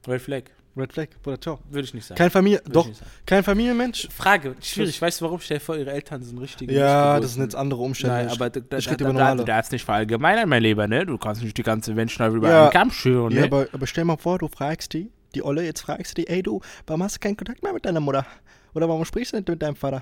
[0.06, 0.44] Red Flag.
[0.76, 1.60] Red Flag, Bruder, ciao.
[1.70, 2.18] Würde ich nicht sagen.
[2.18, 2.90] Kein Familie, Würde doch,
[3.28, 4.08] kein Familienmensch.
[4.12, 5.00] Frage, schwierig.
[5.00, 5.40] Weißt du warum?
[5.40, 8.16] Stell dir vor, ihre Eltern sind richtige Ja, das sind jetzt andere Umstände.
[8.16, 11.06] Nein, aber da, da, ich da, da, da, du darfst nicht verallgemeinern, mein Lieber, ne?
[11.06, 12.62] Du kannst nicht die ganze Menschen über Ja.
[12.64, 13.46] einen Kamm schüren, Ja, ne?
[13.48, 16.42] aber, aber stell mal vor, du fragst die, die Olle, jetzt fragst du die, ey
[16.42, 18.26] du, warum hast du keinen Kontakt mehr mit deiner Mutter?
[18.74, 20.02] Oder warum sprichst du nicht mit deinem Vater?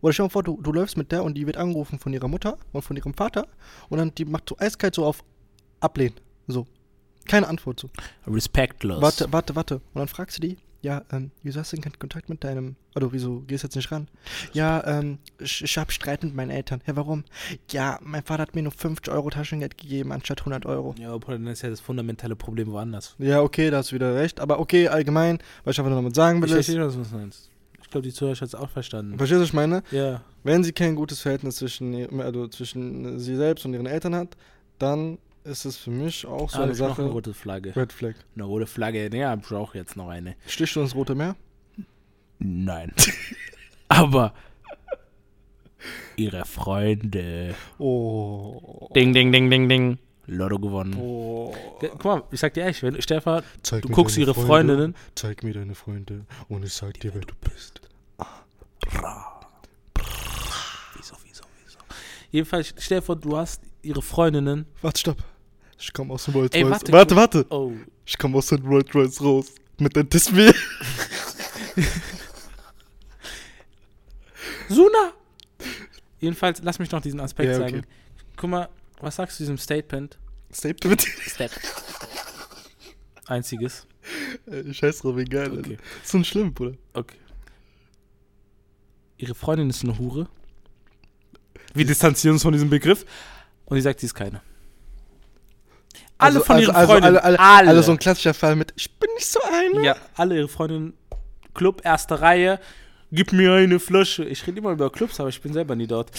[0.00, 2.26] Oder stell mal vor, du, du läufst mit der und die wird angerufen von ihrer
[2.26, 3.46] Mutter und von ihrem Vater
[3.90, 5.22] und dann die macht so eiskalt so auf
[5.78, 6.14] Ablehnen.
[6.48, 6.66] So.
[7.30, 7.90] Keine Antwort so.
[8.26, 9.00] Respektlos.
[9.00, 9.74] Warte, warte, warte.
[9.76, 12.76] Und dann fragst du die, ja, ähm, wieso hast du denn keinen Kontakt mit deinem,
[12.96, 14.08] oder wieso gehst du jetzt nicht ran?
[14.52, 16.80] Ja, ähm, ich, ich hab Streit mit meinen Eltern.
[16.86, 17.24] Ja, warum?
[17.70, 20.94] Ja, mein Vater hat mir nur 50 Euro Taschengeld gegeben anstatt 100 Euro.
[20.98, 23.14] Ja, aber dann ist ja das fundamentale Problem woanders.
[23.18, 24.40] Ja, okay, da hast du wieder recht.
[24.40, 27.50] Aber okay, allgemein, was ich einfach nur damit sagen will, Ich verstehe, was du meinst.
[27.82, 29.18] Ich glaube, die Zuhörer hat es auch verstanden.
[29.18, 29.82] verstehst du, was ich meine?
[29.90, 30.22] Ja.
[30.44, 34.36] Wenn sie kein gutes Verhältnis zwischen, also zwischen sie selbst und ihren Eltern hat,
[34.78, 35.18] dann
[35.50, 37.02] ist es für mich auch so Ah, eine ich noch Sache.
[37.02, 37.74] eine rote Flagge.
[37.76, 38.14] Red Flag.
[38.34, 39.10] Eine rote Flagge.
[39.26, 40.36] Hab ich auch jetzt noch eine.
[40.46, 41.36] Stichst du ins Rote Meer?
[42.38, 42.92] Nein.
[43.88, 44.32] aber
[46.16, 47.54] ihre Freunde.
[47.78, 48.88] Oh.
[48.94, 49.98] Ding, ding, ding, ding, ding.
[50.26, 50.96] Lotto gewonnen.
[50.96, 51.54] Oh.
[51.82, 54.94] Ja, Guck mal, ich sag dir ehrlich, wenn Stefan, Zeig du guckst ihre Freunde, Freundinnen.
[55.16, 57.80] Zeig mir deine Freunde und ich sag dir, wer du bist.
[60.96, 61.78] Wieso, wieso, wieso?
[62.30, 64.66] Jedenfalls, vor, du hast ihre Freundinnen.
[64.82, 65.24] Warte, stopp.
[65.80, 66.70] Ich komm aus dem Rolls Ey, Royce.
[66.72, 67.46] warte, Warte, guck- warte.
[67.50, 67.72] Oh.
[68.04, 69.46] Ich komm aus dem Rolls Royce raus.
[69.78, 70.52] Mit der Display.
[74.68, 75.12] Suna!
[76.20, 77.70] Jedenfalls, lass mich noch diesen Aspekt Ja, okay.
[77.70, 77.86] sagen.
[78.36, 78.68] Guck mal,
[79.00, 80.18] was sagst du diesem Statement?
[80.52, 81.02] Statement.
[81.02, 81.50] Step.
[83.26, 83.86] Einziges.
[84.46, 85.58] Ey, Scheiß drauf, egal.
[85.58, 85.78] Okay.
[86.02, 86.76] Ist so schlimm, Bruder.
[86.92, 87.16] Okay.
[89.16, 90.28] Ihre Freundin ist eine Hure.
[91.74, 93.04] Wir distanzieren uns von diesem Begriff.
[93.66, 94.42] Und sie sagt, sie ist keine.
[96.20, 97.16] Alle Also- von also, ihren also, Freundinnen.
[97.16, 97.68] Alle, alle, alle.
[97.68, 99.84] alle so ein klassischer Fall mit, ich bin nicht so eine.
[99.84, 100.94] Ja, alle ihre Freundinnen.
[101.54, 102.60] Club, erste Reihe.
[103.12, 104.24] Gib mir eine Flasche.
[104.24, 106.10] Ich rede immer über Clubs, aber ich bin selber nie dort.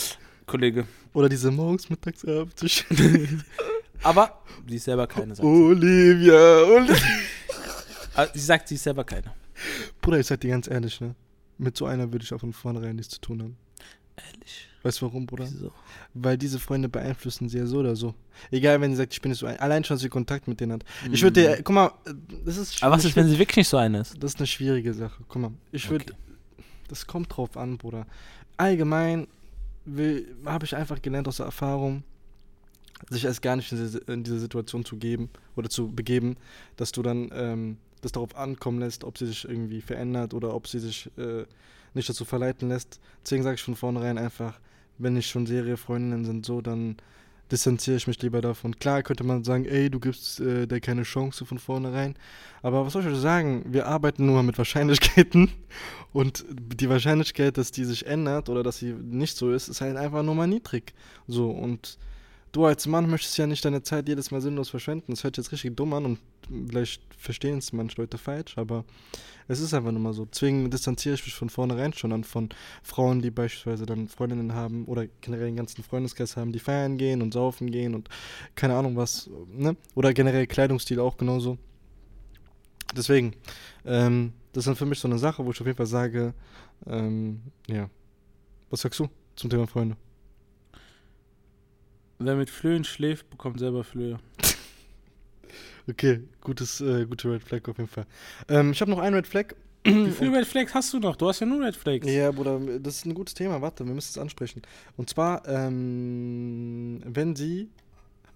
[0.46, 0.86] Kollege.
[1.14, 2.84] Oder diese morgens, mittags, abends.
[4.04, 5.36] Aber sie ist selber keine.
[5.36, 5.46] Sagt.
[5.46, 6.96] Olivia, Olivia.
[8.14, 9.34] Ah, sie sagt, sie ist selber keine.
[10.02, 11.16] Bruder, ich sag dir ganz ehrlich, ne?
[11.58, 13.58] Mit so einer würde ich auch von vornherein nichts zu tun haben.
[14.16, 14.68] Ehrlich?
[14.84, 15.48] Weißt du warum, Bruder?
[15.50, 15.72] Wieso?
[16.14, 18.16] Weil diese Freunde beeinflussen sie ja so oder so.
[18.50, 19.58] Egal, wenn sie sagt, ich bin nicht so ein.
[19.58, 20.84] Allein schon, dass sie Kontakt mit denen hat.
[21.12, 21.92] Ich würde dir, guck mal,
[22.46, 22.82] das ist.
[22.82, 22.86] Mhm.
[22.88, 24.16] Aber was ist, wenn sie wirklich nicht so eine ist?
[24.22, 25.24] Das ist eine schwierige Sache.
[25.28, 26.06] Guck mal, ich würde.
[26.06, 26.16] Okay.
[26.88, 28.06] Das kommt drauf an, Bruder.
[28.58, 29.28] Allgemein
[30.46, 32.04] habe ich einfach gelernt aus der Erfahrung,
[33.10, 36.38] sich erst gar nicht in diese, in diese Situation zu geben oder zu begeben,
[36.76, 40.68] dass du dann ähm, das darauf ankommen lässt, ob sie sich irgendwie verändert oder ob
[40.68, 41.46] sie sich äh,
[41.94, 43.00] nicht dazu verleiten lässt.
[43.24, 44.60] Deswegen sage ich von vornherein einfach,
[44.98, 46.98] wenn ich schon serie Freundinnen sind, so, dann
[47.52, 48.78] distanziere ich mich lieber davon.
[48.78, 52.16] Klar könnte man sagen, ey, du gibst äh, der keine Chance von vornherein.
[52.62, 53.66] Aber was soll ich euch sagen?
[53.68, 55.52] Wir arbeiten nur mal mit Wahrscheinlichkeiten.
[56.14, 59.98] Und die Wahrscheinlichkeit, dass die sich ändert oder dass sie nicht so ist, ist halt
[59.98, 60.94] einfach nur mal niedrig.
[61.28, 61.98] So, und
[62.52, 65.12] du als Mann möchtest ja nicht deine Zeit jedes Mal sinnlos verschwenden.
[65.12, 66.20] Das hört jetzt richtig dumm an und
[66.68, 68.86] vielleicht verstehen es manche Leute falsch, aber
[69.48, 70.26] es ist einfach nur mal so.
[70.26, 72.50] Deswegen distanziere ich mich von vornherein schon an von
[72.84, 77.22] Frauen, die beispielsweise dann Freundinnen haben oder generell den ganzen Freundeskreis haben, die feiern gehen
[77.22, 78.10] und saufen gehen und
[78.56, 79.76] keine Ahnung was, ne?
[79.96, 81.58] Oder generell Kleidungsstil auch genauso.
[82.96, 83.34] Deswegen,
[83.86, 86.34] ähm, das ist dann für mich so eine Sache, wo ich auf jeden Fall sage,
[86.88, 87.90] ähm, ja.
[88.70, 89.98] Was sagst du zum Thema Freunde?
[92.24, 94.20] Wer mit Flöhen schläft, bekommt selber Flöhe.
[95.90, 98.06] Okay, gutes, äh, gute Red Flag auf jeden Fall.
[98.48, 99.56] Ähm, ich habe noch einen Red Flag.
[99.84, 101.16] Wie viele Red Flags hast du noch?
[101.16, 102.08] Du hast ja nur Red Flags.
[102.08, 103.62] Ja, Bruder, das ist ein gutes Thema.
[103.62, 104.62] Warte, wir müssen es ansprechen.
[104.96, 107.68] Und zwar, ähm, wenn sie.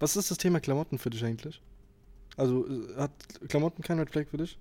[0.00, 1.62] Was ist das Thema Klamotten für dich eigentlich?
[2.36, 3.12] Also, äh, hat
[3.48, 4.58] Klamotten kein Red Flag für dich?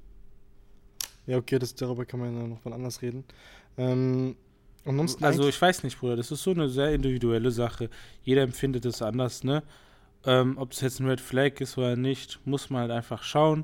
[1.25, 3.25] Ja, okay, das, darüber kann man ja noch mal anders reden.
[3.77, 4.35] Ähm,
[4.85, 7.89] ansonsten Also ich weiß nicht, Bruder, das ist so eine sehr individuelle Sache.
[8.23, 9.63] Jeder empfindet es anders, ne?
[10.25, 13.63] Ähm, ob es jetzt ein Red Flag ist oder nicht, muss man halt einfach schauen.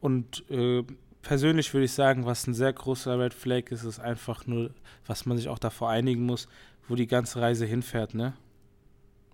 [0.00, 0.84] Und äh,
[1.22, 4.70] persönlich würde ich sagen, was ein sehr großer Red Flag ist, ist einfach nur,
[5.06, 6.46] was man sich auch davor einigen muss,
[6.88, 8.34] wo die ganze Reise hinfährt, ne?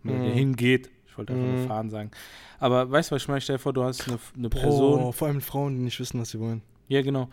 [0.02, 0.32] Mhm.
[0.32, 0.90] hingeht.
[1.06, 1.56] Ich wollte einfach Mhm.
[1.58, 2.10] nur fahren sagen.
[2.58, 3.40] Aber weißt du, was ich meine?
[3.42, 5.02] Stell dir vor, du hast eine, eine Person.
[5.02, 6.62] Boah, vor allem Frauen, die nicht wissen, was sie wollen.
[6.88, 7.28] Ja, genau.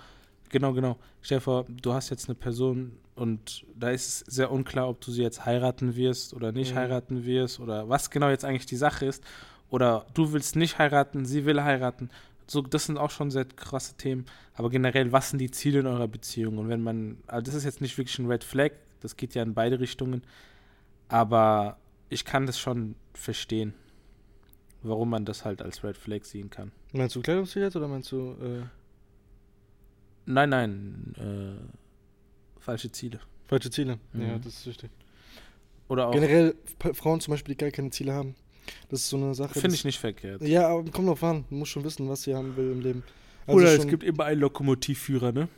[0.50, 0.98] Genau, genau.
[1.22, 5.00] Stell dir vor, du hast jetzt eine Person und da ist es sehr unklar, ob
[5.02, 6.78] du sie jetzt heiraten wirst oder nicht Mhm.
[6.78, 9.24] heiraten wirst oder was genau jetzt eigentlich die Sache ist.
[9.70, 12.10] Oder du willst nicht heiraten, sie will heiraten.
[12.48, 14.26] So, das sind auch schon sehr krasse Themen.
[14.56, 16.58] Aber generell, was sind die Ziele in eurer Beziehung?
[16.58, 18.72] Und wenn man, also das ist jetzt nicht wirklich ein Red Flag,
[19.02, 20.24] das geht ja in beide Richtungen.
[21.08, 21.78] Aber
[22.10, 23.74] ich kann das schon verstehen,
[24.82, 26.72] warum man das halt als Red Flag sehen kann.
[26.94, 28.32] Meinst du Kleidungsstil jetzt oder meinst du.
[28.42, 28.64] Äh,
[30.32, 33.20] Nein, nein, äh, falsche Ziele.
[33.48, 33.98] falsche Ziele?
[34.14, 34.42] Ja, Mhm.
[34.44, 34.92] das ist richtig.
[35.88, 36.54] Oder auch, Generell
[36.94, 38.36] Frauen zum Beispiel, die gar keine Ziele haben.
[38.90, 39.60] Das ist so eine Sache.
[39.60, 40.44] finde ich nicht verkehrt.
[40.44, 41.46] Ja, aber kommt drauf an.
[41.50, 43.04] Man muss schon wissen, was sie haben will im Leben.
[43.48, 45.50] Also Oder es gibt immer einen Lokomotivführer, ne?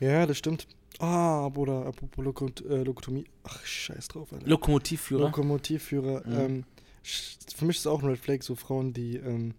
[0.00, 0.66] Ja, das stimmt.
[1.00, 3.26] Ah, Bruder, apropos Lokot äh, Lokotomie.
[3.42, 4.46] Ach, scheiß drauf, Alter.
[4.46, 5.20] Lokomotivführer?
[5.24, 6.26] Lokomotivführer.
[6.26, 6.32] Mhm.
[6.40, 6.64] Ähm,
[7.02, 9.52] für mich ist es auch ein Red Flag, so Frauen, die, ähm,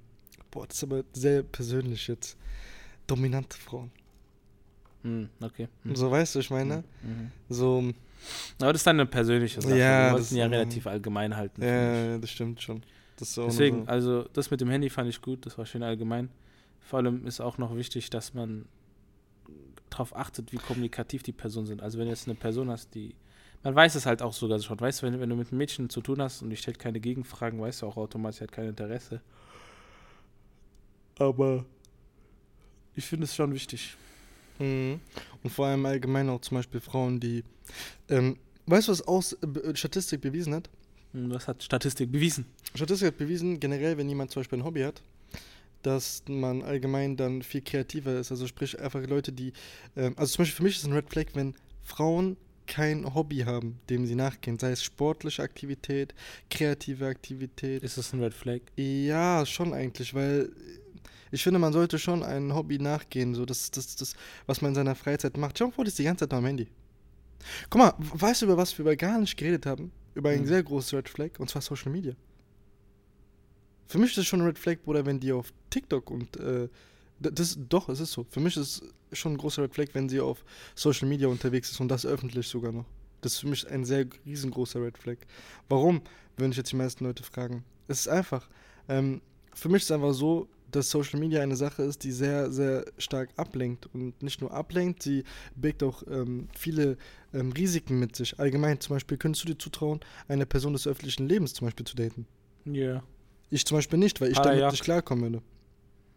[0.49, 2.35] boah, das ist aber sehr persönlich jetzt.
[3.05, 3.91] Dominante Frauen.
[5.05, 5.67] Hm, okay.
[5.83, 5.95] Hm.
[5.95, 6.83] So, weißt du, ich meine?
[7.03, 7.31] Mhm.
[7.47, 7.93] So,
[8.59, 9.77] Aber das ist dann eine persönliche Sache.
[9.77, 11.61] Ja, Wir das wollten ja ähm, relativ allgemein halten.
[11.61, 12.81] ja, das stimmt schon.
[13.17, 13.91] Das Deswegen, so.
[13.91, 16.29] also das mit dem Handy fand ich gut, das war schön allgemein.
[16.81, 18.65] Vor allem ist auch noch wichtig, dass man
[19.91, 21.83] darauf achtet, wie kommunikativ die Personen sind.
[21.83, 23.13] Also wenn du jetzt eine Person hast, die.
[23.63, 24.79] Man weiß es halt auch sogar schon.
[24.79, 26.99] Weißt du, wenn, wenn du mit einem Mädchen zu tun hast und die stellt keine
[26.99, 29.21] Gegenfragen, weißt du auch automatisch, sie hat kein Interesse.
[31.17, 31.65] Aber
[32.95, 33.95] ich finde es schon wichtig.
[34.59, 34.99] Mhm.
[35.43, 37.43] Und vor allem allgemein auch zum Beispiel Frauen, die.
[38.09, 40.69] Ähm, weißt du, was aus äh, Be- Statistik bewiesen hat?
[41.13, 42.45] Und Das hat Statistik bewiesen.
[42.73, 45.01] Statistik hat bewiesen, generell, wenn jemand zum Beispiel ein Hobby hat,
[45.81, 48.31] dass man allgemein dann viel kreativer ist.
[48.31, 49.53] Also sprich einfach Leute, die.
[49.95, 51.53] Ähm, also zum Beispiel für mich ist ein Red Flag, wenn
[51.83, 52.37] Frauen
[52.67, 56.15] kein Hobby haben, dem sie nachgehen, sei es sportliche Aktivität,
[56.49, 57.83] kreative Aktivität.
[57.83, 58.61] Ist das ein Red Flag?
[58.75, 60.49] Ja, schon eigentlich, weil
[61.31, 64.15] ich finde, man sollte schon ein Hobby nachgehen, so das, das, das,
[64.45, 65.57] was man in seiner Freizeit macht.
[65.57, 66.67] Vor, das ist die ganze Zeit noch am Handy.
[67.69, 69.91] Guck mal, weißt du, über was wir gar nicht geredet haben?
[70.13, 70.47] Über ein Mhm.
[70.47, 72.13] sehr großes Red Flag, und zwar Social Media.
[73.87, 76.67] Für mich ist es schon ein Red Flag, Bruder, wenn die auf TikTok und äh,
[77.19, 78.25] das doch, es ist so.
[78.29, 81.71] Für mich ist es schon ein großer Red Flag, wenn sie auf Social Media unterwegs
[81.71, 82.85] ist und das öffentlich sogar noch.
[83.21, 85.17] Das ist für mich ein sehr riesengroßer Red Flag.
[85.69, 86.01] Warum,
[86.37, 87.63] würden sich jetzt die meisten Leute fragen.
[87.87, 88.49] Es ist einfach.
[88.89, 89.21] Ähm,
[89.53, 92.85] für mich ist es einfach so, dass Social Media eine Sache ist, die sehr, sehr
[92.97, 93.87] stark ablenkt.
[93.93, 95.23] Und nicht nur ablenkt, sie
[95.55, 96.97] birgt auch ähm, viele
[97.33, 98.39] ähm, Risiken mit sich.
[98.39, 101.95] Allgemein, zum Beispiel, könntest du dir zutrauen, eine Person des öffentlichen Lebens zum Beispiel zu
[101.95, 102.25] daten?
[102.65, 103.03] Ja.
[103.49, 104.71] Ich zum Beispiel nicht, weil ich Ah, damit ja.
[104.71, 105.41] nicht klarkommen würde.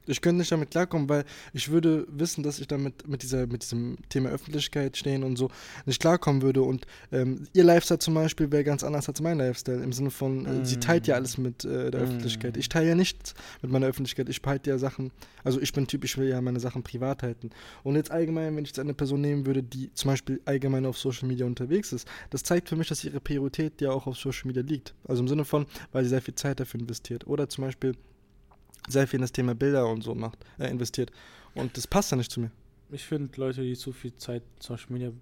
[0.08, 3.62] Ich könnte nicht damit klarkommen, weil ich würde wissen, dass ich damit mit dieser mit
[3.62, 5.50] diesem Thema Öffentlichkeit stehen und so
[5.86, 6.62] nicht klarkommen würde.
[6.62, 9.82] Und ähm, ihr Lifestyle zum Beispiel wäre ganz anders als mein Lifestyle.
[9.82, 12.04] Im Sinne von, äh, sie teilt ja alles mit äh, der Mm.
[12.04, 12.56] Öffentlichkeit.
[12.56, 14.28] Ich teile ja nichts mit meiner Öffentlichkeit.
[14.28, 15.10] Ich behalte ja Sachen,
[15.44, 17.50] also ich bin Typ, ich will ja meine Sachen privat halten.
[17.82, 20.98] Und jetzt allgemein, wenn ich jetzt eine Person nehmen würde, die zum Beispiel allgemein auf
[20.98, 24.46] Social Media unterwegs ist, das zeigt für mich, dass ihre Priorität ja auch auf Social
[24.46, 24.94] Media liegt.
[25.06, 27.26] Also im Sinne von, weil sie sehr viel Zeit dafür investiert.
[27.26, 27.94] Oder zum Beispiel
[28.88, 31.10] sehr viel in das Thema Bilder und so macht, äh, investiert.
[31.54, 32.50] Und das passt dann nicht zu mir.
[32.90, 35.12] Ich finde, Leute, die zu viel Zeit Social Media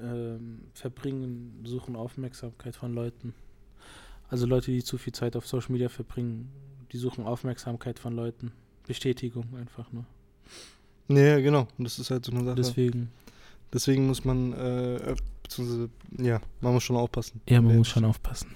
[0.00, 3.34] ähm, verbringen, suchen Aufmerksamkeit von Leuten.
[4.28, 6.50] Also Leute, die zu viel Zeit auf Social Media verbringen,
[6.92, 8.52] die suchen Aufmerksamkeit von Leuten.
[8.86, 10.04] Bestätigung einfach nur.
[11.08, 11.66] Nee, genau.
[11.76, 12.56] Und das ist halt so eine Sache.
[12.56, 13.10] Deswegen.
[13.72, 15.14] Deswegen muss man, äh,
[16.18, 17.40] ja, man muss schon aufpassen.
[17.48, 18.54] Ja, man muss schon aufpassen.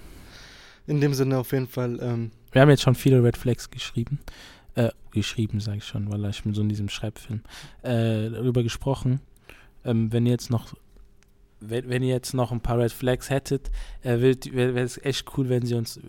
[0.87, 4.19] In dem Sinne auf jeden Fall, ähm, Wir haben jetzt schon viele Red Flags geschrieben.
[4.75, 7.41] Äh, geschrieben, sage ich schon, weil ich bin so in diesem Schreibfilm.
[7.81, 9.19] Äh, darüber gesprochen.
[9.83, 10.73] Ähm, wenn ihr jetzt noch
[11.59, 13.71] wenn, wenn ihr jetzt noch ein paar Red Flags hättet,
[14.03, 15.99] äh, wäre es echt cool, wenn sie uns.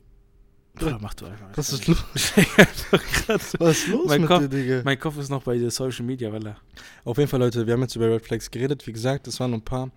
[0.77, 1.49] Bruder, mach du einfach.
[1.57, 1.99] was ist los?
[3.59, 4.83] Was ist los Mein mit Kopf- dir, Digga?
[4.85, 6.57] mein Kopf ist noch bei der Social Media, weil er.
[7.05, 8.87] Auf jeden Fall, Leute, wir haben jetzt über Red Flags geredet.
[8.87, 9.91] Wie gesagt, das waren ein paar,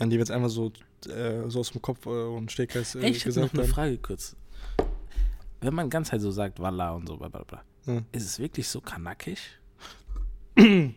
[0.00, 0.72] an die wir jetzt einfach so,
[1.08, 3.62] äh, so aus dem Kopf äh, und Stegreif äh, Ey, ich hätte noch gesagt eine
[3.62, 3.68] haben.
[3.72, 4.34] Frage kurz.
[5.62, 8.02] Wenn man ganz halt so sagt, Wallah und so, bla bla bla, Ja.
[8.12, 9.38] ist es wirklich so kanackig?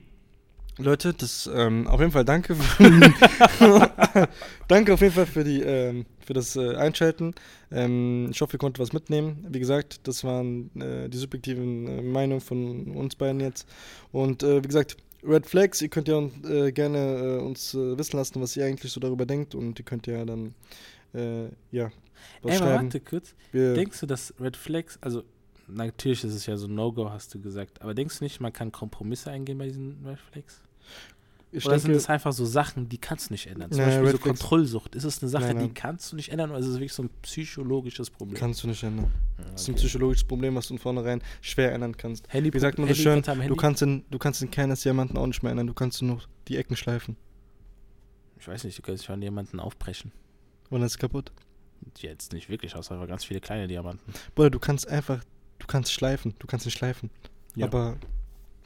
[0.78, 2.54] Leute, das ähm, auf jeden Fall danke.
[4.68, 7.34] danke auf jeden Fall für die ähm, für das äh, Einschalten.
[7.72, 9.46] Ähm, ich hoffe, ihr konntet was mitnehmen.
[9.50, 13.68] Wie gesagt, das waren äh, die subjektiven äh, Meinungen von uns beiden jetzt.
[14.12, 18.42] Und äh, wie gesagt, Red Flags, ihr könnt ja äh, gerne äh, uns wissen lassen,
[18.42, 19.56] was ihr eigentlich so darüber denkt.
[19.56, 20.56] Und ihr könnt ja dann
[21.16, 21.92] äh, ja
[22.44, 23.36] Ey, aber warte kurz.
[23.52, 25.24] Wir, Denkst du, dass Red Flags, also
[25.68, 28.54] natürlich ist es ja so ein No-Go, hast du gesagt, aber denkst du nicht, man
[28.54, 30.62] kann Kompromisse eingehen bei diesen Red Flags?
[31.52, 33.72] ich Oder sind denke, es einfach so Sachen, die kannst du nicht ändern?
[33.72, 34.96] Zum Naja, Beispiel Red so Flags- Kontrollsucht.
[34.96, 35.68] Ist es eine Sache, Nein, nein.
[35.70, 38.38] die kannst du nicht ändern oder ist es wirklich so ein psychologisches Problem?
[38.38, 39.12] kannst du nicht ändern.
[39.38, 39.82] Ja, Das ist ein okay.
[39.84, 42.32] psychologisches Problem, was du von vornherein schwer ändern kannst.
[42.34, 43.22] Handy, Wie sagt man das schön?
[43.48, 45.68] Du kannst, den, du kannst den Kern des Diamanten auch nicht mehr ändern.
[45.68, 47.16] Du kannst nur die Ecken schleifen.
[48.40, 50.12] Ich weiß nicht, du kannst schon jemanden aufbrechen.
[50.70, 51.32] Und dann ist es kaputt.
[51.98, 54.14] Jetzt nicht wirklich, außer einfach ganz viele kleine Diamanten.
[54.34, 55.24] Bruder, du kannst einfach,
[55.60, 56.34] du kannst schleifen.
[56.40, 57.10] Du kannst nicht schleifen.
[57.56, 57.68] Ja.
[57.68, 57.98] Aber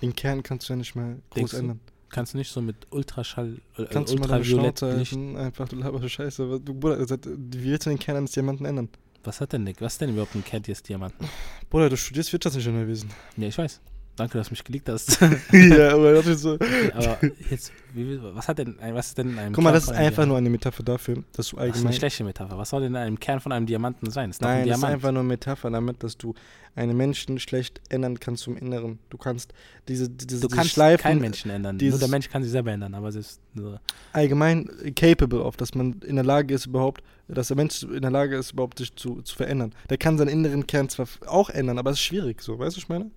[0.02, 1.58] den Kern kannst du ja nicht mehr groß Denkst du?
[1.58, 1.80] ändern.
[2.10, 5.40] Kannst du nicht so mit Ultraschall, äh, Kannst du mal deine Ultraviolett Schnauze?
[5.40, 6.44] Einfach, du laberst Scheiße.
[6.44, 8.90] Aber Du, Bruder, wie willst du den Kern eines Diamanten ändern?
[9.24, 9.82] Was hat denn Nick?
[9.82, 11.28] Was ist denn überhaupt ein Kern des Diamanten?
[11.70, 13.12] Bruder, du studierst Wirtschaftsingenieurwesen.
[13.38, 13.80] Ja, ich weiß.
[14.20, 15.20] Danke, dass du mich geleakt hast.
[15.52, 16.54] ja, aber das ist so.
[16.56, 17.18] Okay, aber
[17.50, 19.92] jetzt, wie, was hat denn, was ist denn in einem Guck mal, Kern das ist
[19.92, 21.94] einfach nur eine Metapher dafür, dass du Das ist eine allgemein.
[21.94, 22.58] schlechte Metapher.
[22.58, 24.30] Was soll denn in einem Kern von einem Diamanten sein?
[24.30, 26.34] Ist Nein, ein das ist einfach nur eine Metapher damit, dass du
[26.76, 29.00] einen Menschen schlecht ändern kannst zum Inneren.
[29.10, 29.54] Du kannst
[29.88, 31.78] diese, diese, du diese kannst Schleifen keinen Menschen ändern.
[31.78, 33.80] Nur der Mensch kann sich selber ändern, aber es ist so.
[34.14, 38.12] allgemein capable of, dass man in der Lage ist überhaupt, dass der Mensch in der
[38.12, 39.74] Lage ist überhaupt sich zu, zu verändern.
[39.90, 42.78] Der kann seinen inneren Kern zwar auch ändern, aber es ist schwierig, so, weißt du,
[42.78, 43.12] was ich meine?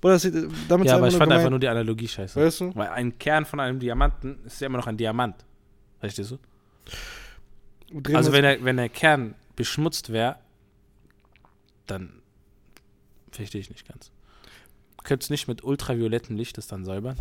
[0.00, 0.22] Bruder, das,
[0.68, 2.40] damit Ja, aber ich fand gemeint, einfach nur die Analogie scheiße.
[2.40, 2.74] weißt du?
[2.74, 5.44] Weil ein Kern von einem Diamanten ist ja immer noch ein Diamant.
[5.98, 6.38] Verstehst du?
[7.92, 10.36] Drehen also wenn der, wenn der Kern beschmutzt wäre,
[11.86, 12.22] dann
[13.30, 14.10] verstehe ich nicht ganz.
[15.04, 17.16] Könntest du nicht mit ultraviolettem Licht das dann säubern?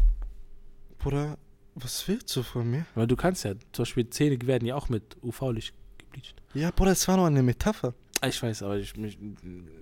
[1.00, 1.38] Bruder,
[1.76, 2.86] was willst du von mir?
[2.96, 6.42] Weil du kannst ja, zum Beispiel Zähne werden ja auch mit UV-Licht gebleicht.
[6.54, 7.94] Ja, Bruder, es war nur eine Metapher.
[8.22, 9.18] Ah, Ich weiß, aber ich, mich,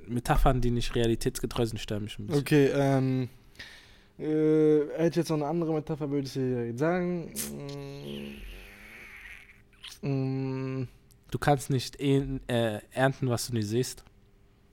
[0.07, 2.41] Metaphern, die nicht realitätsgetreu sind, stören mich ein bisschen.
[2.41, 3.29] Okay, ähm.
[4.19, 7.31] Äh, hätte ich jetzt noch eine andere Metapher, würde ich dir sagen.
[10.01, 10.07] Mm,
[10.81, 10.87] mm,
[11.29, 14.03] Du kannst nicht eh- äh, ernten, was du nicht siehst.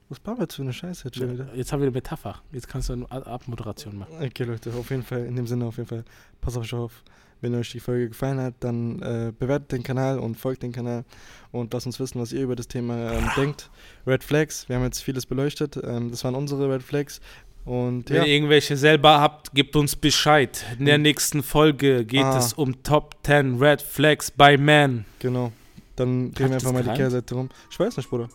[0.09, 1.53] was jetzt für eine Scheiße jetzt schon wieder?
[1.53, 2.41] Jetzt haben wir eine Metapher.
[2.51, 4.13] Jetzt kannst du eine Ab- Abmoderation machen.
[4.21, 6.05] Okay, Leute, auf jeden Fall, in dem Sinne auf jeden Fall,
[6.41, 7.03] pass auf euch auf.
[7.45, 11.05] Wenn euch die Folge gefallen hat, dann äh, bewertet den Kanal und folgt den Kanal
[11.51, 13.69] und lasst uns wissen, was ihr über das Thema ähm, denkt.
[14.07, 15.77] Red Flags, wir haben jetzt vieles beleuchtet.
[15.83, 17.21] Ähm, das waren unsere Red Flags.
[17.65, 20.65] Und Wenn ja, ihr irgendwelche selber habt, gebt uns Bescheid.
[20.79, 21.03] In der Hm.
[21.03, 22.37] nächsten Folge geht Ah.
[22.39, 25.05] es um Top 10 Red Flags by Man.
[25.19, 25.51] genau.
[25.95, 26.89] Dann drehen wir einfach mal die?
[26.93, 27.49] Kehrseite rum.
[27.69, 28.27] Ich weiß nicht, Bruder.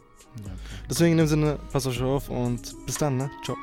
[0.88, 3.28] Deswegen in dem Sinne, passt euch auf und bis dann, ne?
[3.44, 3.56] Ciao.